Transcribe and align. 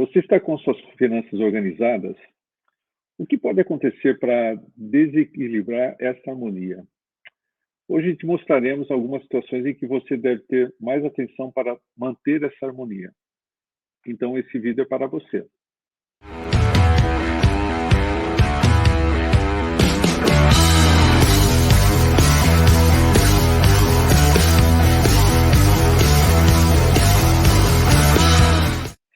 Você 0.00 0.20
está 0.20 0.40
com 0.40 0.56
suas 0.56 0.80
finanças 0.96 1.38
organizadas? 1.38 2.16
O 3.18 3.26
que 3.26 3.36
pode 3.36 3.60
acontecer 3.60 4.18
para 4.18 4.58
desequilibrar 4.74 5.94
essa 6.00 6.30
harmonia? 6.30 6.82
Hoje 7.86 8.16
te 8.16 8.24
mostraremos 8.24 8.90
algumas 8.90 9.22
situações 9.24 9.66
em 9.66 9.74
que 9.74 9.86
você 9.86 10.16
deve 10.16 10.40
ter 10.44 10.74
mais 10.80 11.04
atenção 11.04 11.52
para 11.52 11.78
manter 11.94 12.42
essa 12.42 12.64
harmonia. 12.64 13.12
Então, 14.06 14.38
esse 14.38 14.58
vídeo 14.58 14.80
é 14.80 14.86
para 14.86 15.06
você. 15.06 15.46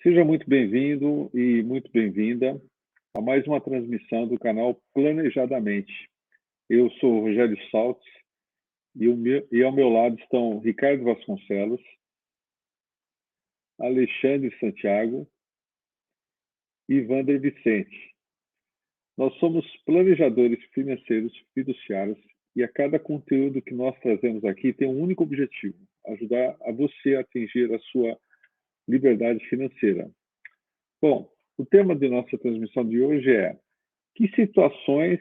Seja 0.05 0.23
muito 0.23 0.47
bem-vindo 0.47 1.31
e 1.33 1.63
muito 1.63 1.91
bem-vinda 1.91 2.61
a 3.17 3.23
mais 3.23 3.47
uma 3.47 3.59
transmissão 3.59 4.29
do 4.29 4.39
canal 4.39 4.79
Planejadamente. 4.93 6.11
Eu 6.69 6.91
sou 7.01 7.23
Rogério 7.23 7.57
Saltes 7.71 8.07
e, 8.95 9.09
meu, 9.09 9.49
e 9.51 9.63
ao 9.63 9.73
meu 9.73 9.89
lado 9.89 10.21
estão 10.21 10.59
Ricardo 10.59 11.05
Vasconcelos, 11.05 11.81
Alexandre 13.81 14.55
Santiago 14.61 15.27
e 16.87 17.01
Wander 17.01 17.41
Vicente. 17.41 18.15
Nós 19.17 19.35
somos 19.39 19.65
planejadores 19.87 20.63
financeiros 20.75 21.33
fiduciários 21.55 22.19
e 22.55 22.63
a 22.63 22.69
cada 22.69 22.99
conteúdo 22.99 23.63
que 23.63 23.73
nós 23.73 23.99
trazemos 24.01 24.45
aqui 24.45 24.75
tem 24.75 24.87
um 24.87 25.01
único 25.01 25.23
objetivo: 25.23 25.79
ajudar 26.09 26.59
a 26.61 26.73
você 26.73 27.17
a 27.17 27.21
atingir 27.21 27.73
a 27.73 27.79
sua 27.79 28.21
liberdade 28.89 29.45
financeira. 29.49 30.11
Bom, 31.01 31.29
o 31.59 31.65
tema 31.65 31.95
de 31.95 32.09
nossa 32.09 32.37
transmissão 32.39 32.85
de 32.85 33.01
hoje 33.01 33.31
é 33.31 33.57
que 34.15 34.29
situações 34.35 35.21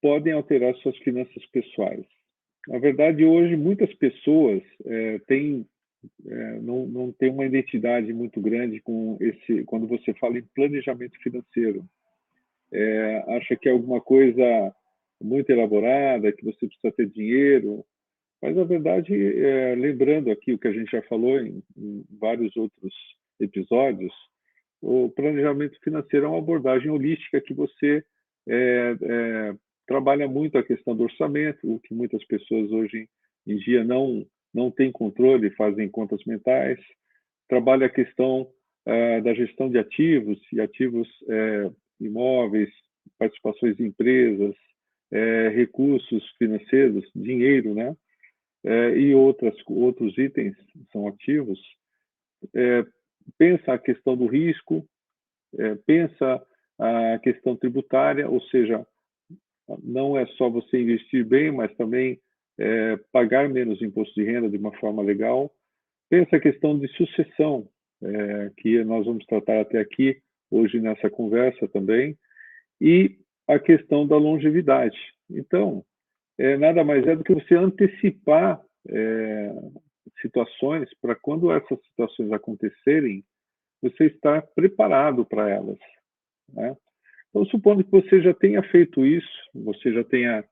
podem 0.00 0.32
alterar 0.32 0.74
suas 0.76 0.96
finanças 0.98 1.44
pessoais? 1.46 2.04
Na 2.68 2.78
verdade, 2.78 3.24
hoje 3.24 3.56
muitas 3.56 3.92
pessoas 3.94 4.62
é, 4.84 5.18
têm 5.26 5.66
é, 6.24 6.60
não, 6.60 6.86
não 6.86 7.12
tem 7.12 7.30
uma 7.30 7.46
identidade 7.46 8.12
muito 8.12 8.40
grande 8.40 8.80
com 8.80 9.16
esse 9.20 9.64
quando 9.64 9.86
você 9.86 10.14
fala 10.14 10.38
em 10.38 10.48
planejamento 10.54 11.16
financeiro. 11.22 11.84
É, 12.72 13.24
acha 13.36 13.56
que 13.56 13.68
é 13.68 13.72
alguma 13.72 14.00
coisa 14.00 14.74
muito 15.20 15.50
elaborada, 15.50 16.32
que 16.32 16.44
você 16.44 16.66
precisa 16.66 16.92
ter 16.92 17.08
dinheiro, 17.08 17.84
mas, 18.46 18.54
na 18.54 18.62
verdade, 18.62 19.12
é, 19.12 19.74
lembrando 19.74 20.30
aqui 20.30 20.52
o 20.52 20.58
que 20.58 20.68
a 20.68 20.72
gente 20.72 20.88
já 20.92 21.02
falou 21.02 21.40
em, 21.40 21.60
em, 21.76 22.04
vários 22.16 22.56
outros 22.56 22.94
episódios, 23.40 24.12
o 24.80 25.08
planejamento 25.08 25.76
financeiro 25.82 26.26
é 26.26 26.28
uma 26.28 26.38
abordagem 26.38 26.88
holística 26.88 27.40
que 27.40 27.52
você 27.52 28.04
é, 28.48 28.96
é, 29.02 29.54
trabalha 29.84 30.28
muito 30.28 30.56
a 30.56 30.62
questão 30.62 30.94
do 30.94 31.02
orçamento, 31.02 31.58
o 31.68 31.80
que 31.80 31.92
muitas 31.92 32.24
pessoas 32.24 32.70
hoje 32.70 33.08
em 33.48 33.56
dia 33.56 33.82
não, 33.82 34.24
não 34.54 34.70
têm 34.70 34.92
controle, 34.92 35.50
fazem 35.56 35.88
contas 35.88 36.24
mentais, 36.24 36.78
trabalha 37.48 37.86
a 37.86 37.90
questão 37.90 38.48
é, 38.84 39.20
da 39.22 39.34
gestão 39.34 39.68
de 39.68 39.76
ativos, 39.76 40.38
e 40.52 40.60
ativos 40.60 41.08
é, 41.28 41.68
imóveis, 42.00 42.70
participações 43.18 43.80
em 43.80 43.86
empresas, 43.86 44.54
é, 45.10 45.48
recursos 45.48 46.24
financeiros, 46.38 47.10
dinheiro, 47.12 47.74
né? 47.74 47.96
É, 48.66 48.98
e 48.98 49.14
outras, 49.14 49.54
outros 49.68 50.18
itens 50.18 50.56
são 50.92 51.06
ativos, 51.06 51.58
é, 52.52 52.84
pensa 53.38 53.72
a 53.72 53.78
questão 53.78 54.16
do 54.16 54.26
risco, 54.26 54.84
é, 55.56 55.76
pensa 55.86 56.44
a 56.78 57.18
questão 57.20 57.56
tributária, 57.56 58.28
ou 58.28 58.40
seja, 58.42 58.84
não 59.82 60.18
é 60.18 60.26
só 60.36 60.50
você 60.50 60.80
investir 60.80 61.24
bem, 61.24 61.52
mas 61.52 61.74
também 61.76 62.20
é, 62.58 62.96
pagar 63.12 63.48
menos 63.48 63.80
imposto 63.80 64.14
de 64.14 64.24
renda 64.24 64.48
de 64.48 64.56
uma 64.56 64.72
forma 64.78 65.02
legal. 65.02 65.50
Pensa 66.10 66.36
a 66.36 66.40
questão 66.40 66.76
de 66.78 66.88
sucessão, 66.88 67.68
é, 68.02 68.50
que 68.58 68.82
nós 68.84 69.06
vamos 69.06 69.24
tratar 69.26 69.60
até 69.60 69.78
aqui 69.78 70.20
hoje 70.50 70.80
nessa 70.80 71.08
conversa 71.08 71.68
também, 71.68 72.18
e 72.80 73.16
a 73.48 73.60
questão 73.60 74.06
da 74.06 74.16
longevidade. 74.16 74.98
Então, 75.30 75.84
é, 76.38 76.56
nada 76.56 76.84
mais 76.84 77.06
é 77.06 77.16
do 77.16 77.24
que 77.24 77.34
você 77.34 77.54
antecipar 77.54 78.60
é, 78.88 79.52
situações 80.20 80.88
para 81.00 81.14
quando 81.14 81.50
essas 81.50 81.78
situações 81.88 82.32
acontecerem, 82.32 83.24
você 83.82 84.06
estar 84.06 84.42
preparado 84.54 85.24
para 85.24 85.48
elas. 85.50 85.78
Né? 86.52 86.76
Então, 87.30 87.44
supondo 87.46 87.84
que 87.84 87.90
você 87.90 88.20
já 88.22 88.32
tenha 88.32 88.62
feito 88.62 89.04
isso, 89.04 89.28
você 89.54 89.92
já 89.92 90.02
tenha 90.04 90.44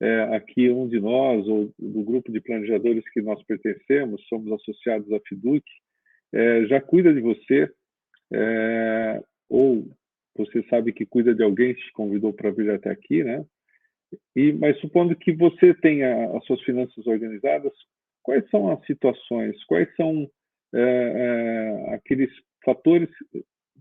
é, 0.00 0.36
aqui 0.36 0.70
um 0.70 0.88
de 0.88 1.00
nós, 1.00 1.46
ou 1.48 1.72
do 1.78 2.02
grupo 2.02 2.30
de 2.30 2.40
planejadores 2.40 3.04
que 3.10 3.20
nós 3.20 3.42
pertencemos, 3.44 4.24
somos 4.28 4.52
associados 4.52 5.12
à 5.12 5.18
FIDUC, 5.26 5.64
é, 6.32 6.66
já 6.66 6.80
cuida 6.80 7.12
de 7.12 7.20
você, 7.20 7.68
é, 8.32 9.22
ou 9.48 9.88
você 10.36 10.62
sabe 10.68 10.92
que 10.92 11.04
cuida 11.04 11.34
de 11.34 11.42
alguém 11.42 11.74
que 11.74 11.82
te 11.82 11.92
convidou 11.92 12.32
para 12.32 12.50
vir 12.50 12.70
até 12.70 12.90
aqui, 12.90 13.24
né? 13.24 13.44
E, 14.34 14.52
mas 14.52 14.78
supondo 14.80 15.16
que 15.16 15.32
você 15.32 15.74
tenha 15.74 16.36
as 16.36 16.44
suas 16.46 16.60
finanças 16.62 17.06
organizadas, 17.06 17.72
quais 18.22 18.48
são 18.50 18.70
as 18.70 18.84
situações, 18.86 19.62
quais 19.64 19.88
são 19.96 20.28
é, 20.74 20.80
é, 20.80 21.94
aqueles 21.94 22.30
fatores 22.64 23.08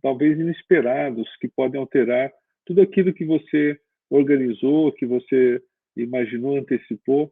talvez 0.01 0.39
inesperados 0.39 1.27
que 1.38 1.47
podem 1.47 1.79
alterar 1.79 2.31
tudo 2.65 2.81
aquilo 2.81 3.13
que 3.13 3.25
você 3.25 3.79
organizou, 4.09 4.91
que 4.91 5.05
você 5.05 5.61
imaginou, 5.95 6.57
antecipou. 6.57 7.31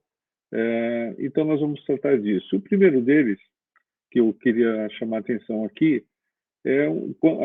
É, 0.53 1.16
então 1.19 1.45
nós 1.45 1.59
vamos 1.59 1.83
tratar 1.83 2.17
disso. 2.19 2.56
O 2.56 2.62
primeiro 2.62 3.01
deles 3.01 3.39
que 4.12 4.19
eu 4.19 4.33
queria 4.33 4.89
chamar 4.91 5.17
a 5.17 5.19
atenção 5.19 5.63
aqui 5.66 6.03
é 6.66 6.88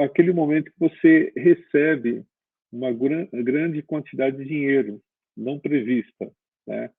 aquele 0.05 0.33
momento 0.33 0.71
que 0.73 0.79
você 0.79 1.33
recebe 1.37 2.25
uma 2.73 2.93
grande 2.93 3.83
quantidade 3.83 4.37
de 4.37 4.45
dinheiro 4.45 5.01
não 5.41 5.59
prevista. 5.59 6.31
Né? 6.67 6.91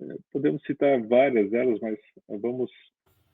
É, 0.00 0.16
podemos 0.32 0.62
citar 0.64 1.00
várias 1.02 1.50
delas, 1.50 1.78
mas 1.80 1.98
vamos 2.40 2.70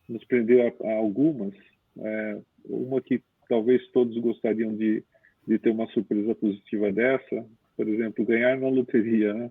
nos 0.08 0.24
prender 0.24 0.74
a, 0.82 0.88
a 0.88 0.94
algumas. 0.94 1.54
É, 1.98 2.38
uma 2.64 3.00
que 3.00 3.22
talvez 3.48 3.86
todos 3.88 4.16
gostariam 4.18 4.74
de, 4.74 5.02
de 5.47 5.58
ter 5.58 5.70
uma 5.70 5.86
surpresa 5.88 6.34
positiva 6.34 6.92
dessa, 6.92 7.47
por 7.76 7.88
exemplo, 7.88 8.24
ganhar 8.24 8.58
na 8.58 8.68
loteria. 8.68 9.32
Né? 9.32 9.50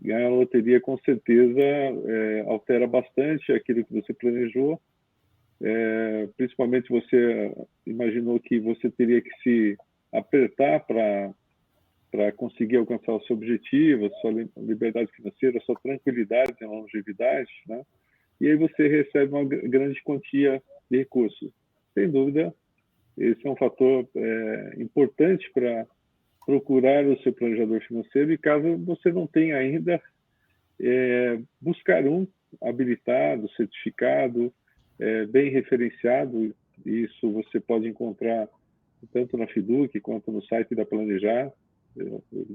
Ganhar 0.00 0.30
na 0.30 0.36
loteria, 0.36 0.80
com 0.80 0.96
certeza, 0.98 1.60
é, 1.60 2.40
altera 2.46 2.86
bastante 2.86 3.52
aquilo 3.52 3.84
que 3.84 3.92
você 3.92 4.12
planejou. 4.12 4.80
É, 5.60 6.28
principalmente 6.36 6.90
você 6.90 7.54
imaginou 7.86 8.40
que 8.40 8.58
você 8.58 8.90
teria 8.90 9.20
que 9.20 9.30
se 9.42 9.76
apertar 10.12 10.80
para 10.80 11.32
para 12.14 12.30
conseguir 12.30 12.76
alcançar 12.76 13.12
o 13.12 13.20
seu 13.22 13.34
objetivo, 13.34 14.06
a 14.06 14.10
sua 14.20 14.30
liberdade 14.56 15.10
financeira, 15.10 15.58
a 15.58 15.60
sua 15.62 15.74
tranquilidade 15.82 16.54
e 16.60 16.64
longevidade, 16.64 17.50
né? 17.66 17.82
E 18.40 18.46
aí 18.46 18.54
você 18.54 18.86
recebe 18.86 19.32
uma 19.32 19.44
grande 19.44 20.00
quantia 20.04 20.62
de 20.88 20.98
recursos. 20.98 21.50
Sem 21.92 22.08
dúvida, 22.08 22.54
esse 23.18 23.44
é 23.44 23.50
um 23.50 23.56
fator 23.56 24.08
é, 24.14 24.74
importante 24.78 25.50
para 25.52 25.88
procurar 26.46 27.04
o 27.04 27.20
seu 27.20 27.32
planejador 27.32 27.80
financeiro 27.80 28.32
e 28.32 28.38
caso 28.38 28.76
você 28.84 29.10
não 29.10 29.26
tenha 29.26 29.56
ainda, 29.56 30.00
é, 30.80 31.40
buscar 31.60 32.06
um 32.06 32.28
habilitado, 32.62 33.50
certificado, 33.56 34.54
é, 35.00 35.26
bem 35.26 35.50
referenciado. 35.50 36.54
Isso 36.86 37.32
você 37.32 37.58
pode 37.58 37.88
encontrar 37.88 38.48
tanto 39.12 39.36
na 39.36 39.48
Fiduc 39.48 39.98
quanto 39.98 40.30
no 40.30 40.44
site 40.44 40.76
da 40.76 40.86
Planejar, 40.86 41.52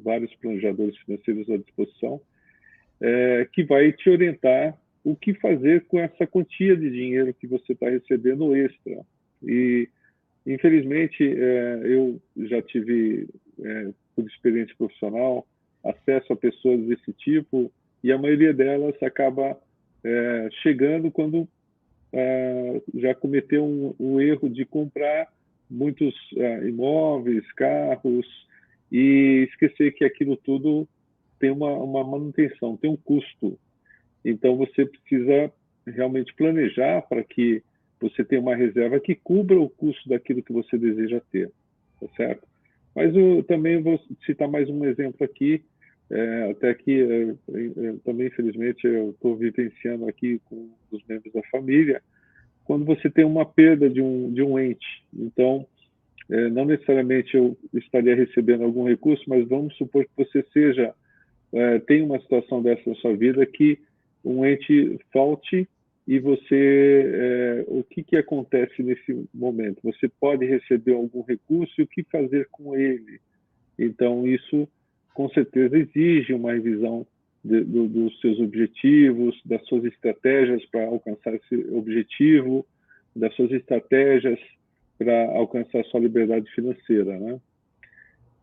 vários 0.03 0.33
planejadores 0.35 0.97
financeiros 0.99 1.49
à 1.49 1.57
disposição, 1.57 2.21
é, 3.01 3.47
que 3.51 3.63
vai 3.63 3.91
te 3.91 4.09
orientar 4.09 4.77
o 5.03 5.15
que 5.15 5.33
fazer 5.35 5.85
com 5.85 5.99
essa 5.99 6.27
quantia 6.27 6.75
de 6.75 6.89
dinheiro 6.89 7.33
que 7.33 7.47
você 7.47 7.73
está 7.73 7.89
recebendo 7.89 8.55
extra. 8.55 8.99
E, 9.41 9.87
infelizmente, 10.45 11.23
é, 11.23 11.81
eu 11.85 12.21
já 12.37 12.61
tive, 12.61 13.27
é, 13.63 13.89
por 14.15 14.25
experiência 14.25 14.75
profissional, 14.77 15.47
acesso 15.83 16.33
a 16.33 16.35
pessoas 16.35 16.81
desse 16.81 17.13
tipo 17.13 17.71
e 18.03 18.11
a 18.11 18.17
maioria 18.17 18.53
delas 18.53 18.95
acaba 19.01 19.57
é, 20.03 20.49
chegando 20.61 21.11
quando 21.11 21.47
é, 22.11 22.81
já 22.95 23.13
cometeu 23.13 23.63
um, 23.63 23.93
um, 23.99 24.19
erro 24.19 24.49
de 24.49 24.65
comprar 24.65 25.27
muitos 25.69 26.13
é, 26.35 26.67
imóveis, 26.67 27.49
carros, 27.53 28.25
e 28.91 29.47
esquecer 29.49 29.93
que 29.93 30.03
aquilo 30.03 30.35
tudo 30.37 30.87
tem 31.39 31.51
uma, 31.51 31.71
uma 31.71 32.03
manutenção, 32.03 32.77
tem 32.77 32.89
um 32.89 32.97
custo. 32.97 33.57
Então 34.23 34.57
você 34.57 34.85
precisa 34.85 35.51
realmente 35.87 36.33
planejar 36.35 37.01
para 37.03 37.23
que 37.23 37.63
você 37.99 38.23
tenha 38.23 38.41
uma 38.41 38.55
reserva 38.55 38.99
que 38.99 39.15
cubra 39.15 39.59
o 39.59 39.69
custo 39.69 40.07
daquilo 40.09 40.43
que 40.43 40.53
você 40.53 40.77
deseja 40.77 41.21
ter. 41.31 41.51
tá 41.99 42.07
certo? 42.15 42.47
Mas 42.95 43.15
eu 43.15 43.43
também 43.43 43.81
vou 43.81 43.99
citar 44.25 44.47
mais 44.47 44.69
um 44.69 44.83
exemplo 44.85 45.23
aqui, 45.23 45.63
é, 46.09 46.51
até 46.51 46.73
que 46.73 47.01
é, 47.01 47.29
é, 47.31 47.93
também, 48.03 48.27
infelizmente, 48.27 48.85
eu 48.85 49.11
estou 49.11 49.35
vivenciando 49.35 50.07
aqui 50.07 50.41
com 50.45 50.69
os 50.91 51.01
membros 51.07 51.31
da 51.31 51.41
família, 51.51 52.01
quando 52.65 52.85
você 52.85 53.09
tem 53.09 53.25
uma 53.25 53.45
perda 53.45 53.89
de 53.89 54.01
um, 54.01 54.31
de 54.33 54.41
um 54.41 54.57
ente. 54.57 55.03
Então, 55.13 55.67
é, 55.67 55.78
não 56.29 56.65
necessariamente 56.65 57.35
eu 57.35 57.57
estaria 57.73 58.15
recebendo 58.15 58.63
algum 58.63 58.87
recurso, 58.87 59.23
mas 59.27 59.47
vamos 59.47 59.75
supor 59.77 60.05
que 60.05 60.11
você 60.15 60.45
seja, 60.53 60.93
é, 61.51 61.79
tem 61.79 62.03
uma 62.03 62.19
situação 62.19 62.61
dessa 62.61 62.87
na 62.87 62.95
sua 62.97 63.15
vida 63.15 63.45
que 63.45 63.79
um 64.23 64.45
ente 64.45 64.99
falte 65.11 65.67
e 66.07 66.19
você, 66.19 67.05
é, 67.05 67.65
o 67.67 67.83
que, 67.83 68.03
que 68.03 68.17
acontece 68.17 68.81
nesse 68.81 69.27
momento? 69.33 69.79
Você 69.83 70.09
pode 70.19 70.45
receber 70.45 70.93
algum 70.93 71.21
recurso 71.21 71.73
e 71.77 71.83
o 71.83 71.87
que 71.87 72.03
fazer 72.03 72.47
com 72.51 72.75
ele? 72.75 73.19
Então, 73.77 74.25
isso 74.25 74.67
com 75.13 75.29
certeza 75.29 75.77
exige 75.77 76.33
uma 76.33 76.53
revisão 76.53 77.05
de, 77.43 77.63
do, 77.63 77.87
dos 77.87 78.19
seus 78.21 78.39
objetivos, 78.39 79.39
das 79.45 79.63
suas 79.67 79.85
estratégias 79.85 80.65
para 80.65 80.85
alcançar 80.85 81.35
esse 81.35 81.55
objetivo, 81.71 82.65
das 83.15 83.35
suas 83.35 83.51
estratégias 83.51 84.39
para 84.99 85.37
alcançar 85.37 85.83
sua 85.85 86.01
liberdade 86.01 86.51
financeira, 86.51 87.17
né? 87.17 87.39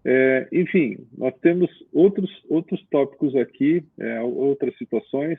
É, 0.05 0.49
enfim, 0.53 0.97
nós 1.17 1.35
temos 1.43 1.69
outros 1.93 2.31
outros 2.49 2.81
tópicos 2.91 3.37
aqui, 3.37 3.85
é, 3.99 4.21
outras 4.23 4.77
situações. 4.79 5.39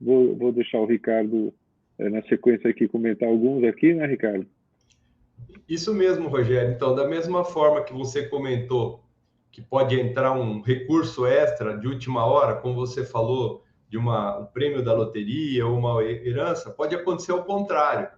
Vou, 0.00 0.34
vou 0.36 0.52
deixar 0.52 0.78
o 0.78 0.86
Ricardo 0.86 1.54
é, 1.98 2.08
na 2.08 2.22
sequência 2.22 2.68
aqui 2.68 2.88
comentar 2.88 3.28
alguns 3.28 3.62
aqui, 3.64 3.94
né, 3.94 4.06
Ricardo? 4.06 4.46
Isso 5.68 5.94
mesmo, 5.94 6.28
Rogério. 6.28 6.72
Então, 6.72 6.94
da 6.94 7.06
mesma 7.06 7.44
forma 7.44 7.84
que 7.84 7.92
você 7.92 8.26
comentou 8.26 9.04
que 9.52 9.60
pode 9.60 9.98
entrar 9.98 10.32
um 10.32 10.60
recurso 10.62 11.26
extra 11.26 11.76
de 11.76 11.86
última 11.86 12.24
hora, 12.24 12.56
como 12.56 12.74
você 12.74 13.04
falou, 13.04 13.64
de 13.88 13.98
uma, 13.98 14.38
um 14.38 14.46
prêmio 14.46 14.82
da 14.82 14.94
loteria 14.94 15.66
ou 15.66 15.76
uma 15.76 16.02
herança, 16.02 16.70
pode 16.70 16.94
acontecer 16.94 17.32
o 17.32 17.42
contrário. 17.42 18.08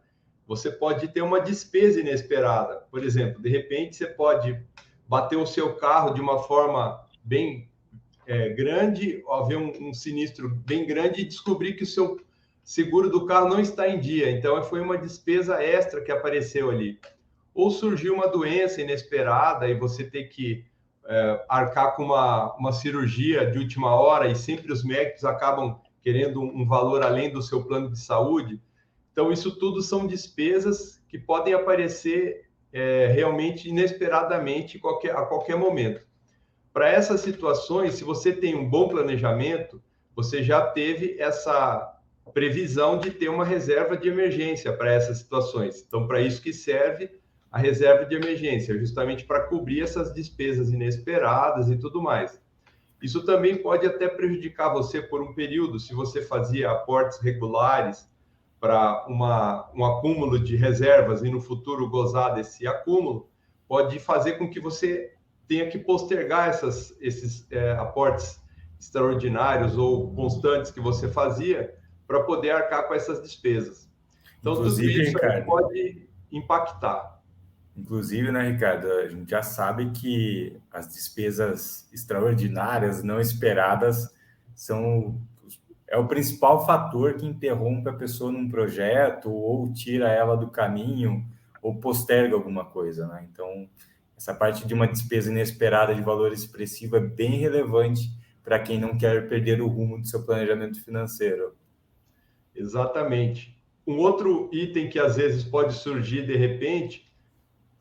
Você 0.53 0.71
pode 0.71 1.09
ter 1.09 1.23
uma 1.23 1.41
despesa 1.41 2.01
inesperada. 2.01 2.85
Por 2.91 3.03
exemplo, 3.03 3.41
de 3.41 3.49
repente 3.49 3.97
você 3.97 4.07
pode 4.07 4.63
bater 5.09 5.37
o 5.37 5.47
seu 5.47 5.77
carro 5.77 6.13
de 6.13 6.21
uma 6.21 6.43
forma 6.43 7.03
bem 7.25 7.71
é, 8.27 8.51
grande, 8.51 9.23
haver 9.31 9.57
um, 9.57 9.89
um 9.89 9.95
sinistro 9.95 10.51
bem 10.51 10.87
grande 10.87 11.23
e 11.23 11.25
descobrir 11.25 11.73
que 11.73 11.85
o 11.85 11.87
seu 11.87 12.21
seguro 12.63 13.09
do 13.09 13.25
carro 13.25 13.49
não 13.49 13.61
está 13.61 13.89
em 13.89 13.99
dia. 13.99 14.31
Então, 14.31 14.63
foi 14.63 14.83
uma 14.83 14.99
despesa 14.99 15.63
extra 15.63 16.03
que 16.03 16.13
apareceu 16.13 16.71
ali. 16.71 17.01
Ou 17.55 17.71
surgiu 17.71 18.13
uma 18.15 18.29
doença 18.29 18.83
inesperada 18.83 19.67
e 19.69 19.75
você 19.75 20.05
tem 20.05 20.29
que 20.29 20.67
é, 21.07 21.45
arcar 21.49 21.97
com 21.97 22.05
uma, 22.05 22.55
uma 22.57 22.73
cirurgia 22.73 23.51
de 23.51 23.59
última 23.59 23.95
hora 23.95 24.29
e 24.29 24.37
sempre 24.37 24.71
os 24.71 24.85
médicos 24.85 25.25
acabam 25.25 25.81
querendo 26.03 26.43
um, 26.43 26.67
valor 26.67 27.03
além 27.03 27.31
do 27.31 27.41
seu 27.41 27.65
plano 27.65 27.91
de 27.91 27.99
saúde. 27.99 28.61
Então, 29.13 29.31
isso 29.31 29.59
tudo 29.59 29.83
são 29.83 30.07
despesas 30.07 31.03
que 31.09 31.19
podem 31.19 31.53
aparecer 31.53 32.49
é, 32.73 33.09
realmente 33.09 33.69
inesperadamente 33.69 34.79
qualquer, 34.79 35.15
a 35.15 35.27
qualquer 35.27 35.57
momento. 35.57 36.01
Para 36.73 36.89
essas 36.89 37.21
situações, 37.21 37.95
se 37.95 38.05
você 38.05 38.33
tem 38.33 38.55
um 38.55 38.69
bom 38.69 38.89
planejamento, 38.89 39.83
você 40.17 40.43
já 40.43 40.67
teve 40.67 41.17
essa 41.19 42.01
previsão 42.33 42.99
de 42.99 43.11
ter 43.11 43.29
uma 43.29 43.45
reserva 43.45 43.97
de 43.97 44.09
emergência 44.09 44.73
para 44.73 44.93
essas 44.93 45.19
situações. 45.19 45.85
Então, 45.87 46.07
para 46.07 46.21
isso 46.21 46.41
que 46.41 46.53
serve 46.53 47.11
a 47.51 47.59
reserva 47.59 48.07
de 48.07 48.15
emergência, 48.15 48.79
justamente 48.79 49.27
para 49.27 49.43
cobrir 49.43 49.83
essas 49.83 50.15
despesas 50.15 50.71
inesperadas 50.71 51.69
e 51.69 51.77
tudo 51.77 52.01
mais. 52.01 52.41
Isso 53.03 53.27
também 53.27 53.57
pode 53.57 53.87
até 53.87 54.09
prejudicar 54.09 54.73
você 54.73 55.03
por 55.03 55.21
um 55.21 55.35
período, 55.35 55.79
se 55.79 55.93
você 55.93 56.23
fazia 56.23 56.71
aportes 56.71 57.19
regulares 57.21 58.09
para 58.63 59.05
um 59.09 59.85
acúmulo 59.85 60.39
de 60.39 60.55
reservas 60.55 61.21
e 61.25 61.29
no 61.29 61.41
futuro 61.41 61.91
gozar 61.91 62.33
desse 62.37 62.65
acúmulo, 62.65 63.29
pode 63.67 63.99
fazer 63.99 64.39
com 64.39 64.49
que 64.49 64.61
você 64.61 65.15
tenha 65.49 65.69
que 65.69 65.77
postergar 65.77 66.49
essas, 66.49 66.97
esses 67.01 67.45
é, 67.51 67.73
aportes 67.73 68.41
extraordinários 68.79 69.77
ou 69.77 70.15
constantes 70.15 70.71
que 70.71 70.79
você 70.79 71.09
fazia 71.09 71.75
para 72.07 72.23
poder 72.23 72.53
arcar 72.53 72.87
com 72.87 72.95
essas 72.95 73.21
despesas. 73.21 73.91
Então, 74.39 74.53
Inclusive, 74.53 74.93
tudo 74.93 75.03
isso 75.03 75.17
Ricardo, 75.17 75.45
pode 75.45 76.09
impactar. 76.31 77.21
Inclusive, 77.77 78.31
né, 78.31 78.49
Ricardo, 78.49 78.87
a 78.93 79.09
gente 79.09 79.29
já 79.29 79.43
sabe 79.43 79.91
que 79.91 80.57
as 80.71 80.87
despesas 80.87 81.89
extraordinárias, 81.93 83.03
não 83.03 83.21
esperadas, 83.21 84.15
são 84.55 85.21
é 85.93 85.99
o 85.99 86.09
principal 86.09 86.65
fator 86.65 87.13
que 87.19 87.27
interrompe 87.27 87.87
a 87.91 87.93
pessoa 87.93 88.33
num 88.33 88.49
projeto 88.49 89.31
ou 89.31 89.71
tira 89.75 90.11
ela 90.11 90.35
do 90.35 90.49
caminho 90.49 91.23
ou 91.61 91.79
posterga 91.79 92.35
alguma 92.35 92.65
coisa, 92.65 93.07
né? 93.07 93.29
Então, 93.31 93.69
essa 94.17 94.33
parte 94.33 94.67
de 94.67 94.73
uma 94.73 94.89
despesa 94.89 95.31
inesperada 95.31 95.95
de 95.95 96.01
valor 96.01 96.33
expressivo 96.33 96.97
é 96.97 97.01
bem 97.01 97.33
relevante 97.33 98.11
para 98.43 98.59
quem 98.59 98.81
não 98.81 98.97
quer 98.97 99.29
perder 99.29 99.61
o 99.61 99.69
rumo 99.69 100.01
do 100.01 100.07
seu 100.07 100.25
planejamento 100.25 100.83
financeiro. 100.83 101.55
Exatamente. 102.55 103.55
Um 103.87 103.99
outro 103.99 104.49
item 104.51 104.89
que 104.89 104.99
às 104.99 105.17
vezes 105.17 105.45
pode 105.45 105.75
surgir 105.75 106.25
de 106.25 106.35
repente 106.35 107.13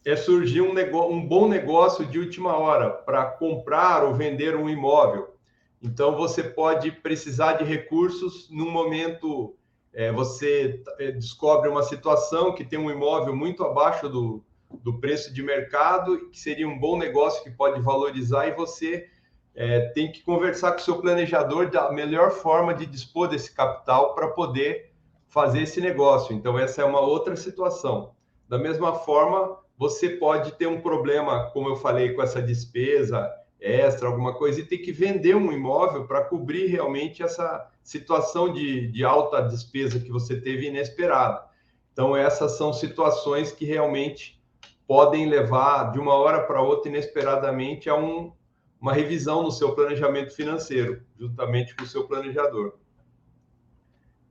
é 0.03 0.17
surgir 0.17 0.59
um, 0.59 0.73
negócio, 0.73 1.13
um 1.13 1.25
bom 1.25 1.47
negócio 1.47 2.05
de 2.05 2.19
última 2.19 2.57
hora 2.57 2.89
para 2.89 3.23
comprar 3.23 4.03
ou 4.03 4.13
vender 4.13 4.53
um 4.57 4.69
imóvel. 4.69 5.33
Então, 5.81 6.15
você 6.15 6.43
pode 6.43 6.91
precisar 6.91 7.53
de 7.53 7.63
recursos 7.63 8.49
num 8.49 8.69
momento. 8.69 9.55
É, 9.93 10.11
você 10.11 10.81
é, 10.99 11.11
descobre 11.11 11.69
uma 11.69 11.83
situação 11.83 12.53
que 12.53 12.63
tem 12.63 12.79
um 12.79 12.91
imóvel 12.91 13.35
muito 13.35 13.63
abaixo 13.63 14.07
do, 14.07 14.43
do 14.69 14.99
preço 14.99 15.33
de 15.33 15.43
mercado, 15.43 16.29
que 16.29 16.39
seria 16.39 16.67
um 16.67 16.79
bom 16.79 16.97
negócio 16.97 17.43
que 17.43 17.49
pode 17.49 17.81
valorizar, 17.81 18.47
e 18.47 18.53
você 18.53 19.09
é, 19.55 19.89
tem 19.89 20.11
que 20.11 20.21
conversar 20.21 20.71
com 20.73 20.77
o 20.77 20.81
seu 20.81 21.01
planejador 21.01 21.69
da 21.69 21.91
melhor 21.91 22.31
forma 22.31 22.73
de 22.73 22.85
dispor 22.85 23.27
desse 23.27 23.53
capital 23.53 24.15
para 24.15 24.29
poder 24.29 24.91
fazer 25.27 25.63
esse 25.63 25.81
negócio. 25.81 26.33
Então, 26.35 26.57
essa 26.57 26.81
é 26.81 26.85
uma 26.85 27.01
outra 27.01 27.35
situação. 27.35 28.11
Da 28.47 28.57
mesma 28.57 28.93
forma, 28.93 29.57
você 29.77 30.09
pode 30.09 30.53
ter 30.53 30.67
um 30.67 30.79
problema, 30.79 31.49
como 31.51 31.69
eu 31.69 31.75
falei, 31.75 32.13
com 32.13 32.21
essa 32.21 32.41
despesa 32.41 33.31
extra, 33.61 34.07
alguma 34.07 34.33
coisa, 34.33 34.59
e 34.59 34.65
ter 34.65 34.79
que 34.79 34.91
vender 34.91 35.35
um 35.35 35.51
imóvel 35.51 36.07
para 36.07 36.25
cobrir 36.25 36.65
realmente 36.65 37.21
essa 37.21 37.69
situação 37.83 38.51
de, 38.51 38.87
de 38.87 39.03
alta 39.03 39.41
despesa 39.41 39.99
que 39.99 40.09
você 40.09 40.41
teve 40.41 40.67
inesperada. 40.67 41.45
Então, 41.93 42.17
essas 42.17 42.57
são 42.57 42.73
situações 42.73 43.51
que 43.51 43.65
realmente 43.65 44.41
podem 44.87 45.29
levar 45.29 45.91
de 45.91 45.99
uma 45.99 46.15
hora 46.15 46.41
para 46.43 46.61
outra 46.61 46.89
inesperadamente 46.89 47.89
a 47.89 47.95
um, 47.95 48.31
uma 48.79 48.93
revisão 48.93 49.43
no 49.43 49.51
seu 49.51 49.75
planejamento 49.75 50.35
financeiro, 50.35 51.01
juntamente 51.19 51.75
com 51.75 51.83
o 51.83 51.87
seu 51.87 52.07
planejador. 52.07 52.73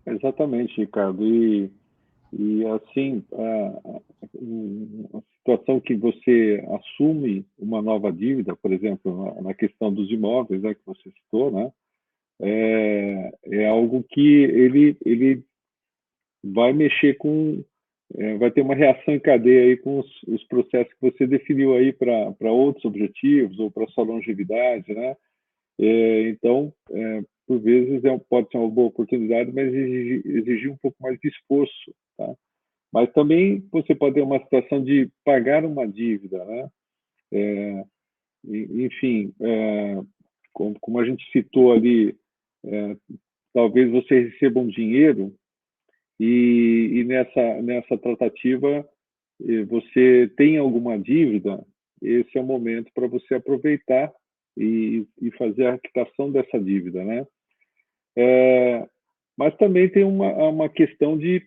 Exatamente, 0.04 0.80
Ricardo. 0.80 1.24
E, 1.24 1.72
e 2.32 2.64
assim, 2.66 3.24
a, 3.32 3.98
a 5.16 5.22
situação 5.38 5.80
que 5.80 5.94
você 5.94 6.64
assume 6.70 7.44
uma 7.58 7.82
nova 7.82 8.12
dívida, 8.12 8.54
por 8.56 8.72
exemplo, 8.72 9.34
na, 9.34 9.42
na 9.42 9.54
questão 9.54 9.92
dos 9.92 10.10
imóveis 10.10 10.62
né, 10.62 10.74
que 10.74 10.86
você 10.86 11.10
citou, 11.10 11.50
né, 11.50 11.72
é, 12.40 13.32
é 13.46 13.68
algo 13.68 14.02
que 14.02 14.44
ele, 14.44 14.96
ele 15.04 15.42
vai 16.42 16.72
mexer 16.72 17.16
com, 17.18 17.62
é, 18.16 18.36
vai 18.36 18.50
ter 18.50 18.62
uma 18.62 18.74
reação 18.74 19.14
em 19.14 19.20
cadeia 19.20 19.62
aí 19.62 19.76
com 19.76 19.98
os, 19.98 20.22
os 20.28 20.44
processos 20.44 20.92
que 20.94 21.10
você 21.10 21.26
definiu 21.26 21.74
aí 21.74 21.92
para 21.92 22.52
outros 22.52 22.84
objetivos 22.84 23.58
ou 23.58 23.70
para 23.70 23.86
sua 23.88 24.04
longevidade, 24.04 24.94
né? 24.94 25.16
É, 25.78 26.28
então, 26.28 26.72
é, 26.90 27.22
por 27.50 27.58
vezes 27.58 28.04
é, 28.04 28.16
pode 28.28 28.48
ser 28.48 28.58
uma 28.58 28.70
boa 28.70 28.86
oportunidade, 28.86 29.50
mas 29.52 29.74
exigir, 29.74 30.70
um 30.70 30.76
pouco 30.76 30.96
mais 31.02 31.18
de 31.18 31.26
esforço, 31.26 31.92
tá? 32.16 32.32
Mas 32.92 33.12
também 33.12 33.66
você 33.72 33.92
pode 33.92 34.14
ter 34.14 34.22
uma 34.22 34.38
situação 34.38 34.80
de 34.84 35.10
pagar 35.24 35.64
uma 35.64 35.84
dívida, 35.84 36.44
né? 36.44 36.70
É, 37.32 37.84
enfim, 38.44 39.34
é, 39.40 40.00
como, 40.52 40.78
como, 40.78 41.00
a 41.00 41.04
gente 41.04 41.28
citou 41.32 41.72
ali, 41.72 42.16
é, 42.64 42.96
talvez 43.52 43.90
você 43.90 44.28
receba 44.28 44.60
um 44.60 44.68
dinheiro 44.68 45.34
e, 46.20 46.90
e 46.92 47.04
nessa, 47.04 47.62
nessa 47.62 47.98
tratativa 47.98 48.88
você 49.68 50.30
tem 50.36 50.56
alguma 50.56 50.96
dívida, 50.96 51.60
esse 52.00 52.38
é 52.38 52.40
o 52.40 52.46
momento 52.46 52.92
para 52.94 53.08
você 53.08 53.34
aproveitar 53.34 54.12
e, 54.56 55.04
e, 55.20 55.30
fazer 55.32 55.66
a 55.66 55.78
quitação 55.78 56.30
dessa 56.30 56.60
dívida, 56.60 57.02
né? 57.02 57.26
É, 58.16 58.86
mas 59.36 59.56
também 59.56 59.88
tem 59.88 60.04
uma, 60.04 60.32
uma 60.48 60.68
questão 60.68 61.16
de, 61.16 61.42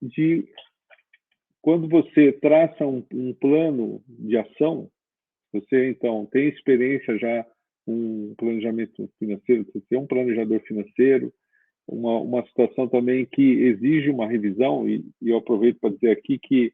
de 0.00 0.44
quando 1.60 1.88
você 1.88 2.32
traça 2.32 2.86
um, 2.86 3.04
um 3.12 3.32
plano 3.34 4.02
de 4.06 4.36
ação, 4.36 4.90
Você, 5.52 5.88
então, 5.90 6.26
tem 6.26 6.48
experiência 6.48 7.18
já 7.18 7.46
com 7.86 8.34
planejamento 8.36 9.08
financeiro, 9.18 9.64
você 9.64 9.80
tem 9.88 9.98
um 9.98 10.06
planejador 10.06 10.60
financeiro, 10.60 11.32
uma, 11.86 12.18
uma 12.20 12.46
situação 12.46 12.88
também 12.88 13.26
que 13.26 13.42
exige 13.42 14.10
uma 14.10 14.26
revisão, 14.26 14.88
e, 14.88 15.04
e 15.20 15.30
eu 15.30 15.36
aproveito 15.36 15.78
para 15.80 15.90
dizer 15.90 16.10
aqui 16.10 16.38
que 16.38 16.72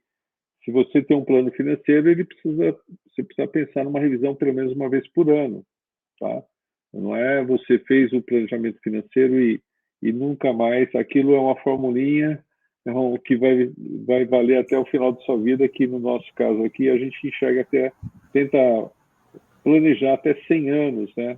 se 0.65 0.71
você 0.71 1.03
tem 1.03 1.17
um 1.17 1.25
plano 1.25 1.51
financeiro, 1.53 2.11
ele 2.11 2.25
precisa, 2.25 2.79
você 3.09 3.23
precisa 3.23 3.49
pensar 3.49 3.85
numa 3.85 4.01
revisão 4.01 4.35
pelo 4.35 4.55
menos 4.55 4.73
uma 4.73 4.89
vez 4.89 5.07
por 5.13 5.31
ano, 5.31 5.65
tá? 6.19 6.43
Não 6.93 7.15
é 7.15 7.45
você 7.45 7.79
fez 7.79 8.13
o 8.13 8.23
planejamento 8.23 8.81
financeiro 8.83 9.41
e, 9.41 9.61
e 10.03 10.13
nunca 10.13 10.53
mais, 10.53 10.93
aquilo 10.95 11.35
é 11.35 11.41
uma 11.41 11.57
formulinha 11.57 12.43
é 12.87 13.19
que 13.25 13.37
vai, 13.37 13.71
vai 14.07 14.25
valer 14.25 14.59
até 14.59 14.79
o 14.79 14.87
final 14.87 15.13
de 15.13 15.23
sua 15.25 15.39
vida, 15.39 15.69
que 15.69 15.87
no 15.87 15.99
nosso 15.99 16.27
caso 16.35 16.65
aqui 16.65 16.89
a 16.89 16.97
gente 16.97 17.27
enxerga 17.27 17.61
até, 17.61 17.93
tenta 18.33 18.59
planejar 19.63 20.15
até 20.15 20.35
100 20.49 20.71
anos, 20.71 21.13
né? 21.17 21.37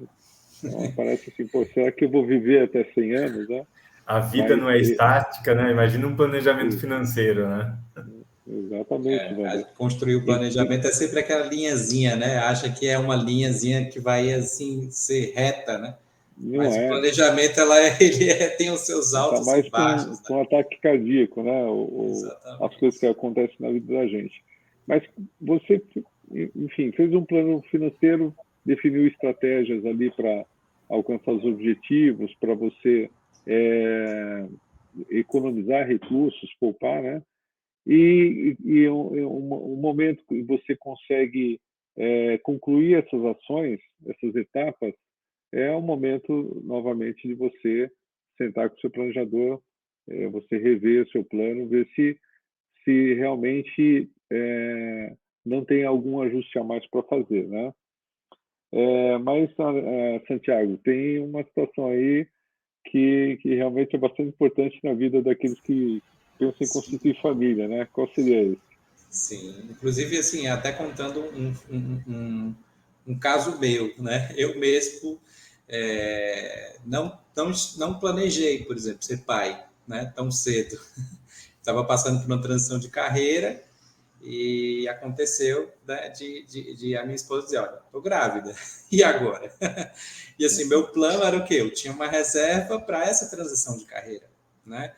Então, 0.63 0.93
parece 0.95 1.31
assim, 1.31 1.47
pô, 1.49 1.65
será 1.67 1.91
que 1.91 2.05
eu 2.05 2.11
vou 2.11 2.25
viver 2.25 2.63
até 2.63 2.85
100 2.85 3.15
anos, 3.17 3.49
né? 3.49 3.67
A 4.07 4.21
vida 4.21 4.51
Mas, 4.51 4.59
não 4.59 4.71
é 4.71 4.79
estática, 4.79 5.55
né? 5.55 5.71
Imagina 5.73 6.07
um 6.07 6.17
planejamento 6.17 6.79
financeiro, 6.79 7.49
né? 7.49 7.77
Exatamente. 8.47 9.41
É, 9.41 9.65
construir 9.77 10.17
o 10.17 10.25
planejamento 10.25 10.87
é 10.87 10.93
sempre 10.93 11.21
aquela 11.21 11.47
linhazinha, 11.47 12.17
né? 12.17 12.39
Acha 12.39 12.71
que 12.73 12.87
é 12.89 12.99
uma 12.99 13.15
linhazinha 13.15 13.89
que 13.89 14.01
vai 14.01 14.33
assim 14.33 14.91
ser 14.91 15.33
reta, 15.35 15.79
né? 15.79 15.95
Não 16.37 16.59
Mas 16.59 16.75
é. 16.75 16.87
o 16.87 16.89
planejamento 16.89 17.61
ela 17.61 17.79
é, 17.79 17.97
ele 18.03 18.31
é, 18.31 18.49
tem 18.49 18.71
os 18.71 18.81
seus 18.81 19.13
tá 19.13 19.21
altos 19.21 19.47
tá 19.47 19.53
mais 19.53 19.67
e 19.67 19.71
baixos. 19.71 20.21
Com, 20.21 20.35
né? 20.35 20.45
com 20.47 20.57
ataque 20.57 20.81
cardíaco, 20.81 21.43
né? 21.43 21.65
O, 21.65 22.13
as 22.61 22.77
coisas 22.77 22.99
que 22.99 23.07
acontecem 23.07 23.57
na 23.61 23.71
vida 23.71 23.95
da 23.95 24.07
gente. 24.07 24.43
Mas 24.87 25.03
você, 25.41 25.81
enfim, 26.57 26.91
fez 26.93 27.15
um 27.15 27.25
plano 27.25 27.63
financeiro, 27.71 28.35
definiu 28.67 29.07
estratégias 29.07 29.87
ali 29.87 30.11
para 30.11 30.45
alcançar 30.89 31.33
os 31.33 31.45
objetivos, 31.45 32.35
para 32.41 32.55
você 32.55 33.09
é, 33.47 34.45
economizar 35.11 35.87
recursos, 35.87 36.55
poupar, 36.59 37.03
né? 37.03 37.23
E, 37.87 38.57
e 38.65 38.89
um, 38.89 39.73
um, 39.73 39.77
momento 39.77 40.25
que 40.29 40.43
você 40.43 40.77
consegue 40.77 41.61
é, 41.97 42.39
concluir 42.39 42.95
essas 42.95 43.25
ações, 43.25 43.81
essas 44.07 44.35
etapas, 44.37 44.95
é 45.53 45.71
o 45.73 45.83
momento 45.83 46.63
novamente 46.65 47.27
de 47.27 47.35
você 47.35 47.91
sentar 48.39 48.71
com 48.71 48.77
o 48.77 48.81
seu 48.81 48.91
planejador, 48.91 49.61
é, 50.09 50.29
você 50.29 50.57
rever 50.57 51.05
o 51.05 51.11
seu 51.11 51.25
plano, 51.25 51.69
ver 51.69 51.89
se, 51.95 52.17
se 52.85 53.15
realmente 53.15 54.09
é, 54.31 55.17
não 55.45 55.65
tem 55.65 55.85
algum 55.85 56.21
ajuste 56.23 56.59
a 56.59 56.65
mais 56.65 56.89
para 56.89 57.03
fazer, 57.03 57.47
né? 57.49 57.73
É, 58.73 59.19
mas, 59.19 59.51
é, 59.59 60.23
Santiago, 60.27 60.79
tem 60.79 61.19
uma 61.19 61.45
situação 61.45 61.89
aí 61.89 62.27
que, 62.87 63.39
que 63.43 63.55
realmente 63.55 63.95
é 63.95 63.99
bastante 63.99 64.31
importante 64.31 64.81
na 64.83 64.95
vida 64.95 65.21
daqueles 65.21 65.61
que 65.61 66.03
pensam 66.39 66.57
em 66.61 66.69
constituir 66.69 67.21
família, 67.21 67.69
né? 67.69 67.89
Qual 67.93 68.09
seria 68.15 68.43
esse? 68.43 68.61
Sim, 69.11 69.69
inclusive, 69.71 70.19
assim, 70.19 70.47
até 70.47 70.73
contando 70.73 71.21
um, 71.21 71.55
um, 71.71 72.03
um, 72.09 72.55
um 73.07 73.19
caso 73.19 73.59
meu, 73.59 73.93
né? 73.99 74.33
Eu 74.37 74.59
mesmo 74.59 75.21
é, 75.69 76.77
não, 76.85 77.19
não, 77.37 77.53
não 77.77 77.99
planejei, 77.99 78.65
por 78.65 78.77
exemplo, 78.77 79.03
ser 79.03 79.19
pai, 79.19 79.65
né? 79.87 80.13
Tão 80.15 80.31
cedo. 80.31 80.81
Estava 81.59 81.85
passando 81.85 82.21
por 82.21 82.27
uma 82.27 82.41
transição 82.41 82.79
de 82.79 82.89
carreira 82.89 83.63
e 84.23 84.87
aconteceu 84.89 85.73
né, 85.87 86.09
de, 86.11 86.45
de, 86.47 86.75
de, 86.75 86.97
a 86.97 87.03
minha 87.03 87.17
esposa 87.17 87.47
dizer, 87.47 87.59
olha, 87.59 87.81
estou 87.85 88.01
grávida, 88.01 88.55
e 88.91 89.03
agora? 89.03 89.53
e 90.39 90.45
assim, 90.45 90.65
meu 90.67 90.89
plano 90.89 91.25
era 91.25 91.37
o 91.37 91.45
quê? 91.45 91.55
Eu 91.55 91.73
tinha 91.73 91.93
uma 91.93 92.07
reserva 92.07 92.81
para 92.81 93.05
essa 93.05 93.29
transição 93.29 93.77
de 93.77 93.85
carreira, 93.85 94.29
né? 94.65 94.95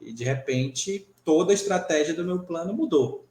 E 0.00 0.12
de 0.12 0.24
repente, 0.24 1.06
toda 1.24 1.52
a 1.52 1.54
estratégia 1.54 2.14
do 2.14 2.24
meu 2.24 2.40
plano 2.40 2.72
mudou. 2.72 3.26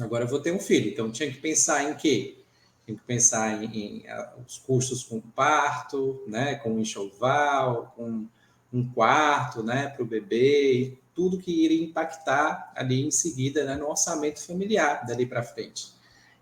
Agora 0.00 0.24
eu 0.24 0.28
vou 0.28 0.40
ter 0.40 0.52
um 0.52 0.60
filho, 0.60 0.90
então 0.90 1.10
tinha 1.10 1.30
que 1.30 1.38
pensar 1.38 1.90
em 1.90 1.94
quê? 1.94 2.38
Tinha 2.84 2.96
que 2.96 3.04
pensar 3.04 3.62
em, 3.62 3.76
em 3.76 4.04
os 4.46 4.58
custos 4.58 5.02
com 5.02 5.20
parto, 5.20 6.22
né? 6.26 6.54
Com 6.56 6.78
enxoval, 6.78 7.92
com 7.96 8.26
um 8.72 8.88
quarto, 8.92 9.62
né? 9.62 9.88
Para 9.88 10.02
o 10.02 10.06
bebê, 10.06 10.96
tudo 11.14 11.38
que 11.38 11.64
iria 11.64 11.82
impactar 11.82 12.72
ali 12.76 13.04
em 13.04 13.10
seguida 13.10 13.64
né, 13.64 13.74
no 13.74 13.88
orçamento 13.88 14.40
familiar 14.40 15.04
dali 15.04 15.26
para 15.26 15.42
frente. 15.42 15.88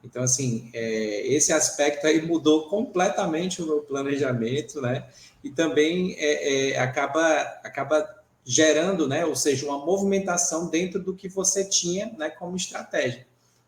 Então, 0.05 0.23
assim, 0.23 0.71
é, 0.75 1.27
esse 1.27 1.53
aspecto 1.53 2.07
aí 2.07 2.21
mudou 2.21 2.69
completamente 2.69 3.63
o 3.63 3.67
meu 3.67 3.81
planejamento, 3.81 4.81
né? 4.81 5.09
E 5.43 5.51
também 5.51 6.15
é, 6.19 6.73
é, 6.73 6.79
acaba, 6.79 7.41
acaba 7.65 8.03
gerando, 8.47 9.07
né? 9.09 9.27
Ou 9.27 9.37
seja, 9.37 9.67
uma 9.67 9.85
movimentação 9.85 10.71
dentro 10.71 11.03
do 11.03 11.15
que 11.15 11.29
você 11.29 11.69
tinha, 11.69 12.15
né? 12.17 12.31
Como 12.31 12.57
estratégia. 12.57 13.27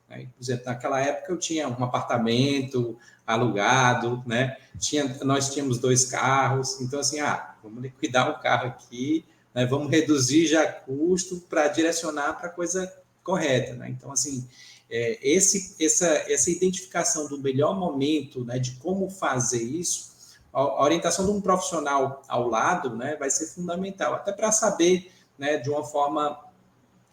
Né? 0.09 0.29
Por 0.35 0.43
exemplo, 0.43 0.65
naquela 0.67 1.01
época 1.01 1.33
eu 1.33 1.37
tinha 1.37 1.69
um 1.69 1.85
apartamento 1.85 2.97
alugado, 3.27 4.23
né? 4.25 4.57
Tinha, 4.79 5.19
nós 5.25 5.53
tínhamos 5.53 5.79
dois 5.79 6.05
carros, 6.05 6.81
então 6.81 7.01
assim, 7.01 7.21
ah, 7.21 7.57
vamos 7.63 7.83
liquidar 7.83 8.31
um 8.31 8.41
carro 8.41 8.69
aqui 8.69 9.25
né? 9.59 9.67
vamos 9.67 9.91
reduzir 9.91 10.47
já 10.47 10.65
custo 10.71 11.41
para 11.49 11.67
direcionar 11.67 12.35
para 12.35 12.49
a 12.49 12.53
coisa 12.53 12.93
correta. 13.25 13.75
Né? 13.75 13.91
Então, 13.91 14.13
assim, 14.13 14.47
é, 14.89 15.19
esse, 15.21 15.75
essa, 15.85 16.07
essa 16.07 16.49
identificação 16.49 17.29
do 17.29 17.39
melhor 17.39 17.77
momento, 17.77 18.45
né, 18.45 18.59
de 18.59 18.73
como 18.77 19.11
fazer 19.11 19.63
isso, 19.63 20.13
a, 20.59 20.83
orientação 20.83 21.25
de 21.25 21.31
um 21.31 21.41
profissional 21.41 22.23
ao 22.29 22.49
lado 22.49 22.95
né, 22.97 23.17
vai 23.17 23.31
ser 23.31 23.47
fundamental, 23.47 24.15
até 24.15 24.33
para 24.33 24.51
saber 24.51 25.13
né, 25.39 25.57
de 25.57 25.71
uma 25.71 25.85
forma 25.85 26.39